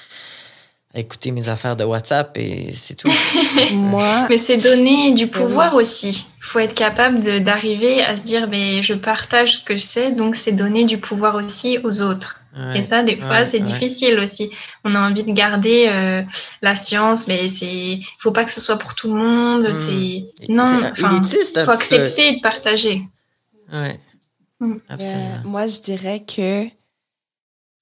[0.94, 3.10] écouter mes affaires de WhatsApp et c'est tout.
[3.74, 4.26] Moi.
[4.28, 6.26] Mais c'est donner du pouvoir aussi.
[6.38, 10.12] Il faut être capable d'arriver à se dire, mais je partage ce que je sais,
[10.12, 12.44] donc c'est donner du pouvoir aussi aux autres.
[12.76, 14.50] et ça, des fois, c'est difficile aussi.
[14.84, 16.22] On a envie de garder euh,
[16.62, 19.66] la science, mais c'est, faut pas que ce soit pour tout le monde.
[19.68, 19.74] Hmm.
[19.74, 23.02] C'est non, il faut accepter de partager.
[23.72, 23.98] Ouais.
[24.60, 24.76] Hmm.
[24.88, 25.40] Absolument.
[25.44, 26.66] Euh, moi, je dirais que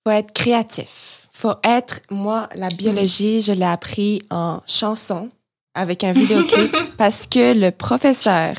[0.05, 5.31] faut être créatif faut être, moi, la biologie, je l'ai appris en chanson
[5.75, 8.55] avec un vidéoclip parce que le professeur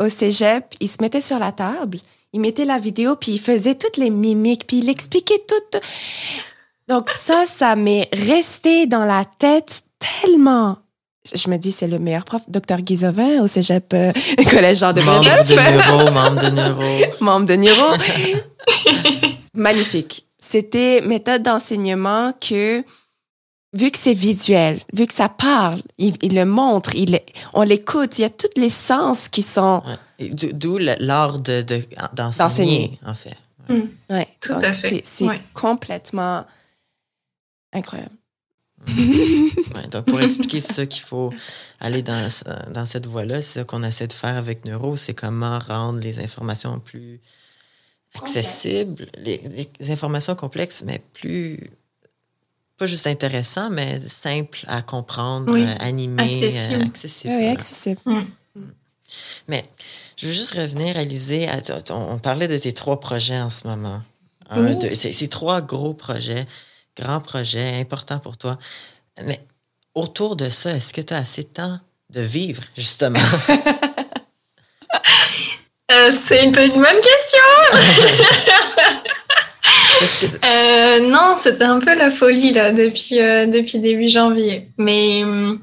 [0.00, 2.00] au cégep, il se mettait sur la table,
[2.32, 5.78] il mettait la vidéo, puis il faisait toutes les mimiques, puis il expliquait tout.
[6.88, 10.78] Donc ça, ça m'est resté dans la tête tellement
[11.34, 14.12] je me dis, c'est le meilleur prof, docteur Guizovin au cégep euh,
[14.50, 17.14] Collège Jean de Membre de neuro, membre de neuro.
[17.20, 17.96] membre de neuro.
[19.52, 22.82] Magnifique c'était méthode d'enseignement que
[23.72, 27.20] vu que c'est visuel, vu que ça parle, il, il le montre, il,
[27.52, 29.82] on l'écoute, il y a tous les sens qui sont...
[30.18, 30.30] Ouais.
[30.30, 31.82] D'où l'art de, de,
[32.14, 32.98] d'enseigner, D'enseigner.
[33.04, 33.36] en fait.
[33.68, 33.80] Mm.
[34.14, 34.88] Ouais, Tout donc à fait.
[34.88, 35.42] C'est, c'est Ouais.
[35.52, 36.46] complètement
[37.72, 38.14] incroyable.
[38.88, 41.32] Ouais, donc, pour expliquer ça qu'il faut
[41.80, 42.28] aller dans,
[42.72, 46.20] dans cette voie-là, c'est ça qu'on essaie de faire avec Neuro, c'est comment rendre les
[46.20, 47.20] informations plus
[48.18, 49.40] accessibles, les,
[49.80, 51.58] les informations complexes, mais plus,
[52.78, 56.82] pas juste intéressant, mais simple à comprendre, Oui, euh, animé, accessible.
[56.82, 57.30] euh, accessible.
[57.30, 57.52] Oui, oui, voilà.
[57.52, 58.00] accessible.
[59.48, 59.64] Mais
[60.16, 61.60] je veux juste revenir, Alizé, à,
[61.90, 64.02] on, on parlait de tes trois projets en ce moment.
[64.50, 64.76] Un, Oui.
[64.78, 66.44] deux, c'est, c'est trois gros projets,
[66.96, 68.58] grands projets, importants pour toi.
[69.24, 69.40] Mais
[69.94, 71.78] autour de ça, est-ce que tu as assez de temps
[72.10, 73.18] de vivre, justement?
[75.96, 77.42] Euh, c'est une, une bonne question.
[80.20, 84.68] Que- Euh, non, c'était un peu la folie là depuis euh, depuis début janvier.
[84.78, 85.60] Mais hum,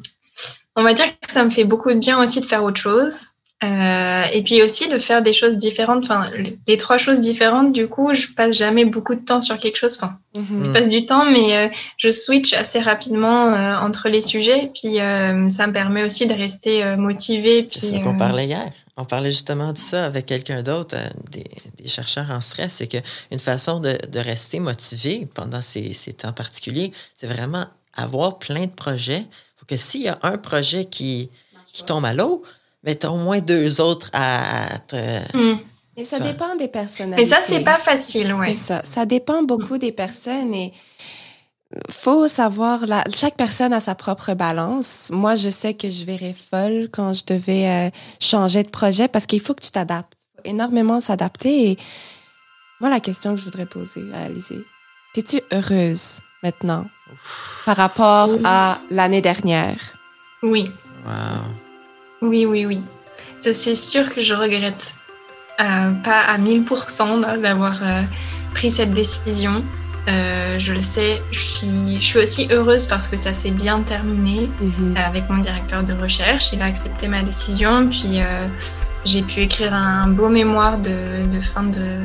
[0.75, 3.15] on va dire que ça me fait beaucoup de bien aussi de faire autre chose.
[3.63, 6.03] Euh, et puis aussi de faire des choses différentes.
[6.03, 6.25] Enfin,
[6.67, 7.71] les- trois choses différentes.
[7.71, 9.97] Du coup, je passe jamais beaucoup de temps sur quelque chose.
[10.01, 10.65] Enfin, Mhm.
[10.65, 11.67] je passe du temps, mais euh,
[11.97, 14.69] je switch assez rapidement euh, entre les sujets.
[14.73, 17.67] Puis euh, ça me permet aussi de rester euh, motivée.
[17.71, 18.69] c'est Puis, ça qu'on parlait hier.
[18.97, 21.45] On parlait justement de ça avec quelqu'un d'autre, euh, des,
[21.77, 22.73] des chercheurs en stress.
[22.73, 27.65] C'est qu'une façon de, de rester motivé pendant ces, ces temps particuliers, c'est vraiment
[27.95, 29.25] avoir plein de projets.
[29.57, 31.29] faut que s'il y a un projet qui,
[31.71, 32.43] qui tombe à l'eau,
[32.83, 35.55] mais tu as au moins deux autres à, à te-.
[35.97, 37.21] Et ça Ça- dépend des personnalités.
[37.21, 38.49] Mais ça, c'est pas facile, ouais.
[38.49, 38.81] C'est ça.
[38.85, 40.71] Ça dépend beaucoup des personnes et
[41.89, 45.09] faut savoir, la, chaque personne a sa propre balance.
[45.11, 47.89] Moi, je sais que je verrais folle quand je devais euh,
[48.21, 50.13] changer de projet parce qu'il faut que tu t'adaptes.
[50.15, 51.71] Il faut énormément s'adapter.
[51.71, 51.77] Et
[52.79, 54.57] moi, la question que je voudrais poser à Alizé,
[55.15, 56.85] es-tu heureuse maintenant
[57.65, 59.79] par rapport à l'année dernière?
[60.41, 60.71] Oui.
[61.05, 62.29] Wow.
[62.29, 62.81] Oui, oui, oui.
[63.39, 64.93] C'est sûr que je regrette
[65.59, 68.01] euh, pas à 1000% là, d'avoir euh,
[68.53, 69.63] pris cette décision.
[70.09, 73.81] Euh, je le sais, je suis, je suis aussi heureuse parce que ça s'est bien
[73.81, 74.95] terminé Mhm.
[74.97, 76.51] euh, avec mon directeur de recherche.
[76.51, 78.25] Il a accepté ma décision, puis euh,
[79.05, 82.01] j'ai pu écrire un beau mémoire de, de fin de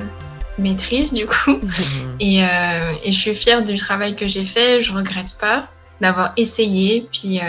[0.58, 1.58] maîtrise, du coup.
[1.62, 2.16] Mhm.
[2.20, 4.80] Et, euh, et je suis fière du travail que j'ai fait.
[4.80, 5.66] Je regrette pas
[6.00, 7.40] d'avoir essayé, puis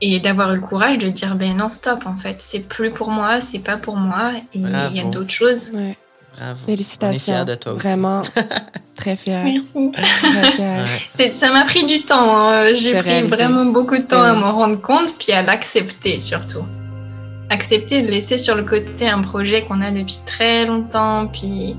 [0.00, 3.10] et d'avoir eu le courage de dire ben non stop en fait, c'est plus pour
[3.10, 4.32] moi, c'est pas pour moi.
[4.54, 5.72] Et il y a d'autres choses.
[5.74, 5.96] Ouais.
[6.36, 6.58] Bravo.
[6.66, 7.32] Félicitations.
[7.32, 7.82] On est fiers de toi aussi.
[7.82, 8.22] Vraiment,
[8.94, 9.44] très fière.
[9.44, 9.90] Merci.
[9.92, 10.84] Très fière.
[10.84, 11.02] Ouais.
[11.10, 12.36] C'est- Ça m'a pris du temps.
[12.48, 12.72] hein.
[12.74, 13.34] J'ai pris réaliser.
[13.34, 14.28] vraiment beaucoup de temps Ouais.
[14.28, 16.64] à m'en rendre compte, puis à l'accepter surtout.
[17.50, 21.76] Accepter de laisser sur le côté un projet qu'on a depuis très longtemps, puis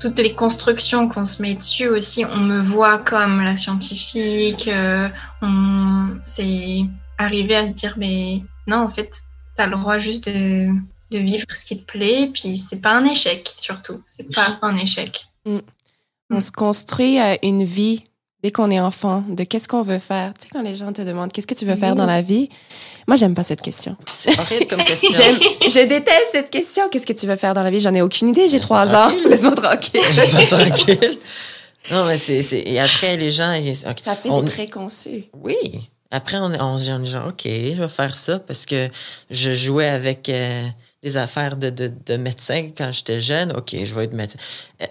[0.00, 4.68] toutes les constructions qu'on se met dessus aussi, on me voit comme la scientifique.
[4.68, 5.08] euh,
[5.42, 6.08] on...
[6.22, 6.80] C'est
[7.18, 9.10] arriver à se dire, mais non, en fait,
[9.56, 10.68] t'as le droit juste de,
[11.10, 14.00] de vivre ce qui te plaît, puis c'est pas un échec surtout.
[14.06, 15.24] C'est pas un échec.
[16.30, 18.02] On se construit euh, une vie
[18.42, 20.34] dès qu'on est enfant, de qu'est-ce qu'on veut faire.
[20.34, 22.48] Tu sais, quand les gens te demandent qu'est-ce que tu veux faire dans la vie,
[23.08, 23.96] moi, j'aime pas cette question.
[24.12, 25.10] C'est horrible comme question.
[25.12, 26.88] J'aime, je déteste cette question.
[26.88, 27.80] Qu'est-ce que tu veux faire dans la vie?
[27.80, 28.48] J'en ai aucune idée.
[28.48, 29.08] J'ai trois ans.
[29.28, 30.00] Laisse-moi tranquille.
[30.16, 31.18] Laisse-moi tranquille.
[31.92, 32.42] Non, mais c'est.
[32.42, 33.52] c'est- Et après, les gens.
[33.52, 33.98] ils- ok.
[34.04, 35.24] Ça fait On- des préconçus.
[35.34, 35.54] Oui.
[36.10, 38.88] Après, on, on, on est genre, OK, je vais faire ça parce que
[39.30, 40.62] je jouais avec euh,
[41.02, 43.52] des affaires de, de, de médecin quand j'étais jeune.
[43.52, 44.38] OK, je vais être médecin.
[44.82, 44.86] Euh,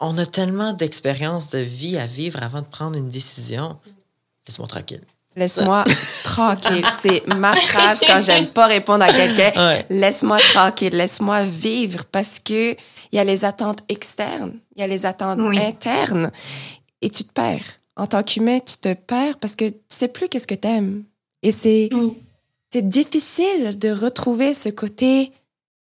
[0.00, 3.78] on a tellement d'expérience de vie à vivre avant de prendre une décision.
[4.46, 5.02] Laisse-moi tranquille.
[5.36, 5.84] Laisse-moi
[6.24, 6.84] tranquille.
[7.00, 9.52] C'est ma phrase quand j'aime pas répondre à quelqu'un.
[9.56, 9.86] Ouais.
[9.90, 10.94] Laisse-moi tranquille.
[10.94, 12.72] Laisse-moi vivre parce que
[13.12, 15.58] il y a les attentes externes, il y a les attentes Oui.
[15.58, 16.30] internes
[17.02, 17.64] et tu te perds.
[17.96, 21.02] En tant qu'humain, tu te perds parce que tu sais plus qu'est-ce que t'aimes.
[21.42, 22.14] Et c'est Oui.
[22.72, 25.32] C'est difficile de retrouver ce côté.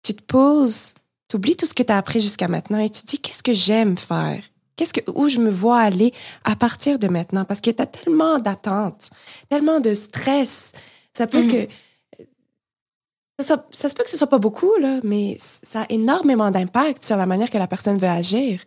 [0.02, 0.94] Tu te poses,
[1.28, 3.42] tu oublies tout ce que tu as appris jusqu'à maintenant et tu te dis qu'est-ce
[3.42, 4.42] que j'aime faire?
[4.76, 6.12] Qu'est-ce que, où je me vois aller
[6.44, 7.44] à partir de maintenant?
[7.44, 9.10] Parce que tu as tellement d'attentes,
[9.50, 10.72] tellement de stress.
[11.16, 11.48] Ça peut Mhm.
[11.50, 11.68] que.
[13.40, 17.16] Ça se peut que ce soit pas beaucoup, là, mais ça a énormément d'impact sur
[17.16, 18.60] la manière que la personne veut agir.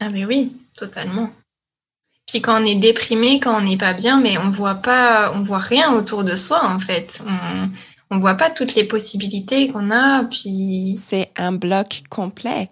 [0.00, 1.30] Ah mais oui, totalement.
[2.30, 5.42] Puis quand on est déprimé, quand on n'est pas bien, mais on voit pas, on
[5.42, 7.22] voit rien autour de soi en fait.
[7.26, 7.68] On,
[8.16, 10.24] on voit pas toutes les possibilités qu'on a.
[10.24, 12.68] Puis C'est un bloc complet.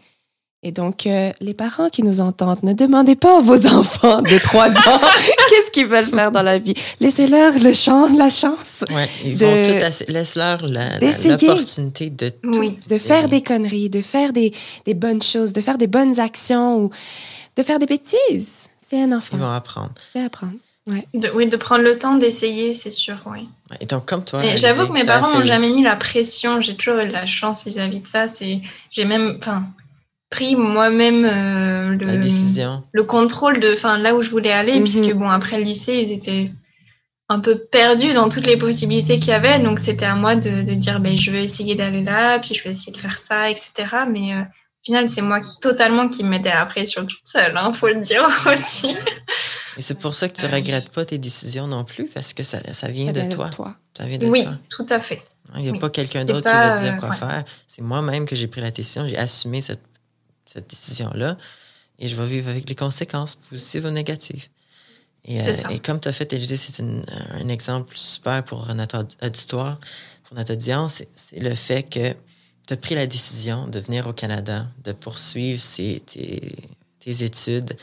[0.65, 4.39] Et donc, euh, les parents qui nous entendent, ne demandez pas à vos enfants de
[4.39, 5.01] 3 ans
[5.49, 6.75] qu'est-ce qu'ils veulent faire dans la vie.
[6.99, 11.47] Laissez-leur le champ, la chance Ouais, ils De- vont tout Laisse-leur la- la- D'essayer.
[11.49, 12.59] l'opportunité de tout.
[12.59, 14.53] oui, de faire des conneries, de faire des,
[14.85, 16.91] des bonnes choses, de faire des bonnes actions ou
[17.57, 18.68] de faire des bêtises.
[18.89, 19.37] C'est un Ils enfant.
[19.37, 19.93] vont apprendre.
[20.13, 20.55] C'est apprendre.
[21.13, 23.47] De, oui, de prendre le temps d'essayer, c'est sûr, oui.
[23.81, 24.41] Et donc, comme toi.
[24.57, 26.63] J'avoue que mes parents n'ont jamais mis la pression.
[26.63, 28.25] J'ai toujours eu de la chance vis-à-vis de ça.
[28.91, 29.39] J'ai même
[30.31, 32.83] pris moi-même euh, le, décision.
[32.93, 34.83] le contrôle de là où je voulais aller, mhm.
[34.85, 36.51] puisque bon, après le lycée, ils étaient
[37.29, 39.59] un peu perdus dans toutes les possibilités qu'il y avait.
[39.59, 42.71] Donc, c'était à moi de, dire ben, je veux essayer d'aller là, puis je vais
[42.71, 43.73] essayer de faire ça, etc.
[44.11, 44.43] Mais euh,
[44.89, 48.01] final, c'est moi totalement qui me mettais la pression toute seule, il hein, faut le
[48.01, 48.97] dire aussi.
[49.77, 52.43] Et c'est pour ça que tu ne regrettes pas tes décisions non plus, parce que
[52.43, 53.51] ça, ça vient de toi.
[53.97, 55.23] Ça vient de oui, tout à fait.
[55.57, 57.45] Il n'y a pas quelqu'un d'autre qui va dire quoi faire.
[57.67, 59.83] C'est moi-même que j'ai pris la décision, j'ai assumé cette,
[60.47, 61.37] cette décision-là,
[61.99, 64.49] et je vais vivre avec les conséquences, positives ou négatives.
[65.25, 69.79] Et, euh, et comme tu as fait, Élisée, c'est un exemple super pour notre auditoire,
[70.25, 72.15] pour notre audience, c'est le fait que
[72.69, 76.01] tu as pris la décision de venir au Canada, de poursuivre tes,
[77.01, 77.75] tes, études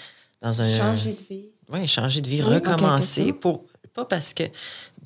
[0.42, 0.68] dans un.
[0.68, 1.46] Changer de vie.
[1.70, 3.66] Oui, changer de vie, recommencer pour.
[3.96, 4.44] Pas parce que,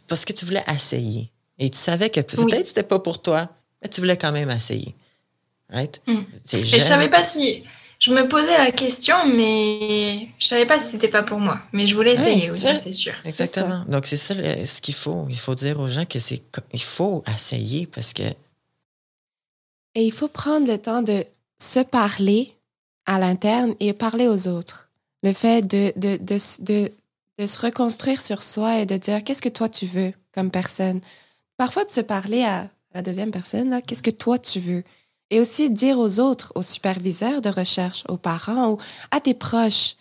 [0.07, 1.31] parce que tu voulais essayer.
[1.59, 3.47] Et tu savais que peut-être c'était pas pour toi,
[3.81, 4.95] mais tu voulais quand même essayer.
[5.69, 6.01] Right?
[6.07, 6.23] Mm.
[6.53, 7.63] Et je savais pas si.
[7.99, 11.59] Je me posais la question, mais je savais pas si c'était pas pour moi.
[11.71, 13.13] Mais je voulais essayer aussi, c'est sûr.
[13.25, 13.83] Exactement.
[13.87, 15.25] Donc, c'est ça ce qu'il faut.
[15.29, 16.41] Il faut dire aux gens que c'est.
[16.73, 18.23] Il faut essayer parce que
[19.95, 21.23] et il faut prendre le temps de
[21.61, 22.53] se parler
[23.05, 24.89] à l'interne et parler aux autres.
[25.23, 26.91] Le fait de, de, de,
[27.37, 31.01] de, se reconstruire sur soi et de dire qu'est-ce que toi tu veux comme personne?
[31.57, 34.83] Parfois de se parler à la deuxième personne, qu'est-ce que toi tu veux?
[35.31, 38.77] Et aussi dire aux autres, aux superviseurs de recherche, aux parents ou
[39.11, 39.95] à tes proches,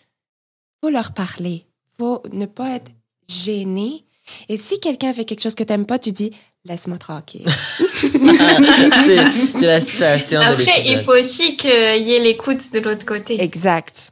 [0.82, 1.66] faut leur parler.
[1.98, 2.92] faut ne pas être
[3.28, 4.04] gêné.
[4.48, 6.30] Et si quelqu'un fait quelque chose que tu n'aimes pas, tu dis
[6.68, 7.46] Laisse-moi tranquille.
[7.48, 13.42] c'est la citation Après, il faut aussi qu'il y ait l'écoute de l'autre côté.
[13.42, 14.10] Exact.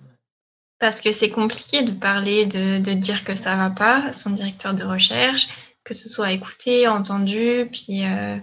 [0.79, 4.31] Parce que c'est compliqué de parler, de, de, dire que ça va pas à son
[4.31, 5.49] directeur de recherche,
[5.85, 7.69] que ce soit écouté, entendu.
[7.71, 8.37] Puis, euh,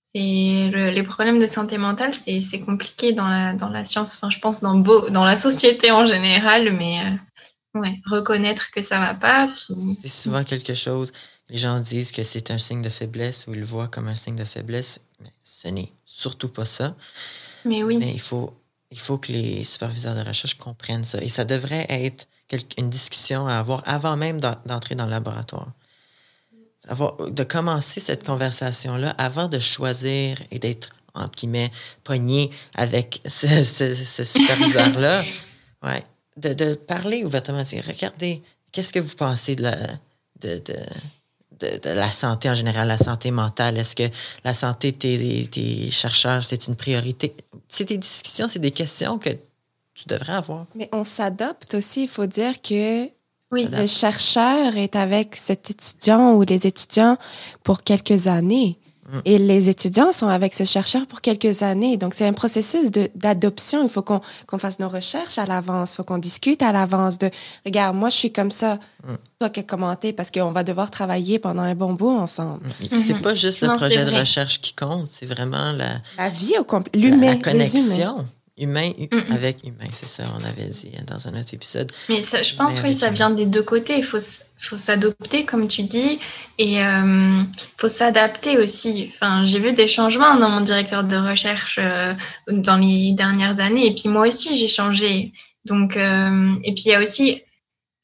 [0.00, 4.38] c'est les problèmes de santé mentale, c'est compliqué dans la, dans la science, enfin, je
[4.38, 9.14] pense dans, beau, dans la société en général, mais euh, ouais, reconnaître que ça va
[9.14, 9.52] pas.
[10.02, 11.12] C'est souvent quelque chose
[11.50, 14.14] les gens disent que c'est un signe de faiblesse ou ils le voient comme un
[14.14, 15.00] signe de faiblesse.
[15.20, 16.94] Mais ce n'est surtout pas ça.
[17.64, 17.98] Mais oui.
[17.98, 18.54] Mais il faut,
[18.90, 21.20] il faut que les superviseurs de recherche comprennent ça.
[21.20, 22.26] Et ça devrait être
[22.78, 25.72] une discussion à avoir avant même d'entrer dans le laboratoire.
[26.88, 31.70] Avoir, de commencer cette conversation-là avant de choisir et d'être, entre guillemets,
[32.04, 35.22] pogné avec ce, ce, superviseur-là.
[35.82, 36.02] ouais.
[36.36, 38.40] De, de, parler ouvertement, dire, regardez,
[38.72, 39.76] qu'est-ce que vous pensez de la,
[40.40, 40.76] de, de
[41.60, 43.78] de, la santé en général, la santé mentale?
[43.78, 44.08] Est-ce que
[44.44, 47.34] la santé de tes, chercheurs, c'est une priorité?
[47.68, 49.30] C'est des discussions, c'est des questions que
[49.94, 50.66] tu devrais avoir.
[50.74, 52.02] Mais on s'adopte aussi.
[52.04, 53.08] Il faut dire que
[53.52, 57.16] le chercheur est avec cet étudiant ou les étudiants
[57.62, 58.78] pour quelques années.
[59.10, 59.20] Mm.
[59.24, 61.96] Et les étudiants sont avec ce chercheur pour quelques années.
[61.96, 63.82] Donc, c'est un processus d'adoption.
[63.82, 65.92] Il faut qu'on fasse nos recherches à l'avance.
[65.92, 67.30] Il faut qu'on discute à l'avance de,
[67.64, 68.78] regarde, moi, je suis comme ça.
[69.04, 69.14] Mm.
[69.40, 72.66] Toi qui as commenté, parce qu'on va devoir travailler pendant un bon bout ensemble.
[72.90, 72.98] Mm.
[72.98, 76.00] C'est pas juste le projet de recherche qui compte, c'est vraiment la...
[76.18, 76.98] La vie au complet.
[76.98, 77.34] L'humain.
[77.34, 78.26] La, connexion.
[78.58, 78.90] Humain
[79.30, 81.90] avec humain, c'est ça, on avait dit dans un autre épisode.
[82.10, 83.96] Mais ça, je pense, oui, ça vient des deux côtés.
[83.96, 84.18] Il faut
[84.60, 86.20] faut s'adopter, comme tu dis,
[86.58, 87.42] et euh,
[87.78, 89.10] faut s'adapter aussi.
[89.14, 92.12] Enfin, j'ai vu des changements dans mon directeur de recherche euh,
[92.48, 95.32] dans les dernières années, et puis moi aussi j'ai changé.
[95.64, 97.42] Donc, euh, et puis il y a aussi,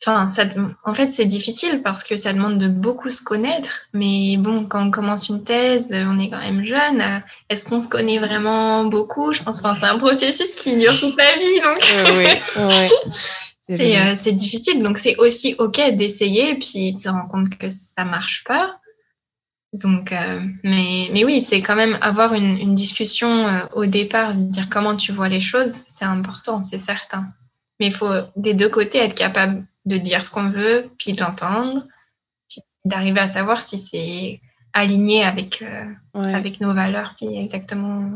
[0.02, 0.44] enfin, ça,
[0.84, 3.86] en fait, c'est difficile parce que ça demande de beaucoup se connaître.
[3.92, 7.22] Mais bon, quand on commence une thèse, on est quand même jeune.
[7.50, 9.32] Est-ce qu'on se connaît vraiment beaucoup?
[9.32, 11.78] Je pense, enfin, c'est un processus qui dure toute la vie, donc.
[12.16, 12.26] oui,
[12.56, 13.12] oui.
[13.70, 14.82] Euh, c'est difficile.
[14.82, 18.80] Donc, c'est aussi OK d'essayer puis de se rendre compte que ça marche pas.
[19.72, 24.34] Donc, euh, mais, mais oui, c'est quand même avoir une, une discussion euh, au départ,
[24.34, 27.26] dire comment tu vois les choses, c'est important, c'est certain.
[27.78, 31.20] Mais il faut des deux côtés être capable de dire ce qu'on veut, puis de
[31.20, 31.82] l'entendre,
[32.48, 34.40] puis d'arriver à savoir si c'est
[34.72, 35.62] aligné avec,
[36.14, 38.10] avec nos valeurs, puis exactement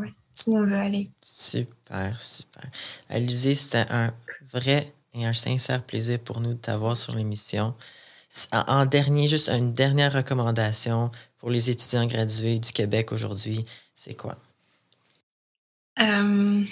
[0.47, 1.09] où on veut aller.
[1.21, 2.63] Super, super.
[3.09, 4.11] Alizé, c'était un
[4.51, 7.75] vrai et un sincère plaisir pour nous de t'avoir sur l'émission.
[8.51, 14.37] En dernier, juste une dernière recommandation pour les étudiants gradués du Québec aujourd'hui, c'est quoi?
[15.99, 16.63] Euh,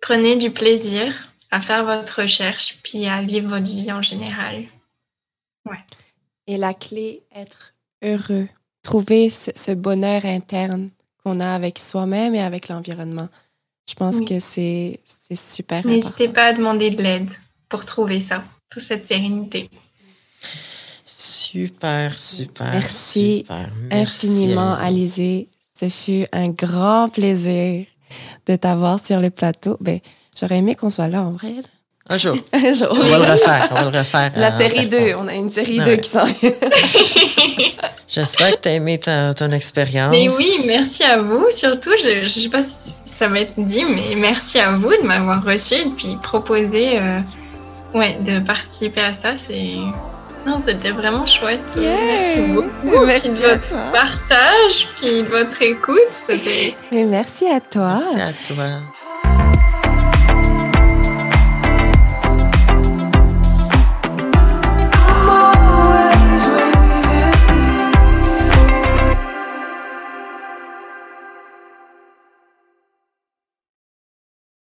[0.00, 1.14] prenez du plaisir
[1.50, 4.64] à faire votre recherche puis à vivre votre vie en général.
[5.66, 5.78] Ouais.
[6.46, 7.72] Et la clé, être
[8.02, 8.48] heureux.
[8.82, 10.90] Trouver ce bonheur interne
[11.22, 13.28] qu'on a avec soi-même et avec l'environnement.
[13.90, 15.00] Je pense que c'est
[15.34, 17.28] super N'hésitez pas à demander de l'aide
[17.68, 19.68] pour trouver ça, pour cette sérénité.
[21.04, 22.72] super, super.
[22.72, 23.68] Merci, super.
[23.88, 24.86] Merci infiniment, Alizé.
[24.86, 25.48] Alizé.
[25.80, 27.86] Ce fut un grand plaisir
[28.46, 29.76] de t'avoir sur le plateau.
[29.80, 29.98] Ben,
[30.38, 31.54] j'aurais aimé qu'on soit là en vrai.
[31.54, 31.68] là.
[32.10, 32.36] Un jour.
[32.52, 32.88] Un jour.
[32.90, 33.68] On va le refaire.
[33.70, 34.30] On va le refaire.
[34.36, 35.06] La série personne.
[35.08, 35.84] 2, on a une série Ouais.
[35.86, 36.50] 2 qui s'en vient.
[38.08, 40.10] J'espère que tu as aimé ta- ton expérience.
[40.10, 41.46] Mais oui, merci à vous.
[41.50, 45.06] Surtout, je ne sais pas si ça va être dit, mais merci à vous de
[45.06, 47.20] m'avoir reçu et puis proposé euh,
[47.94, 49.34] ouais, de participer à ça.
[49.36, 49.76] C'est
[50.46, 51.60] non, c'était vraiment chouette.
[51.76, 51.92] Yeah.
[52.06, 53.04] Merci beaucoup.
[53.06, 53.78] Merci puis de votre toi.
[53.92, 55.98] partage, puis de votre écoute.
[56.10, 58.00] C'était Mais merci à toi.
[58.00, 58.64] Merci à toi.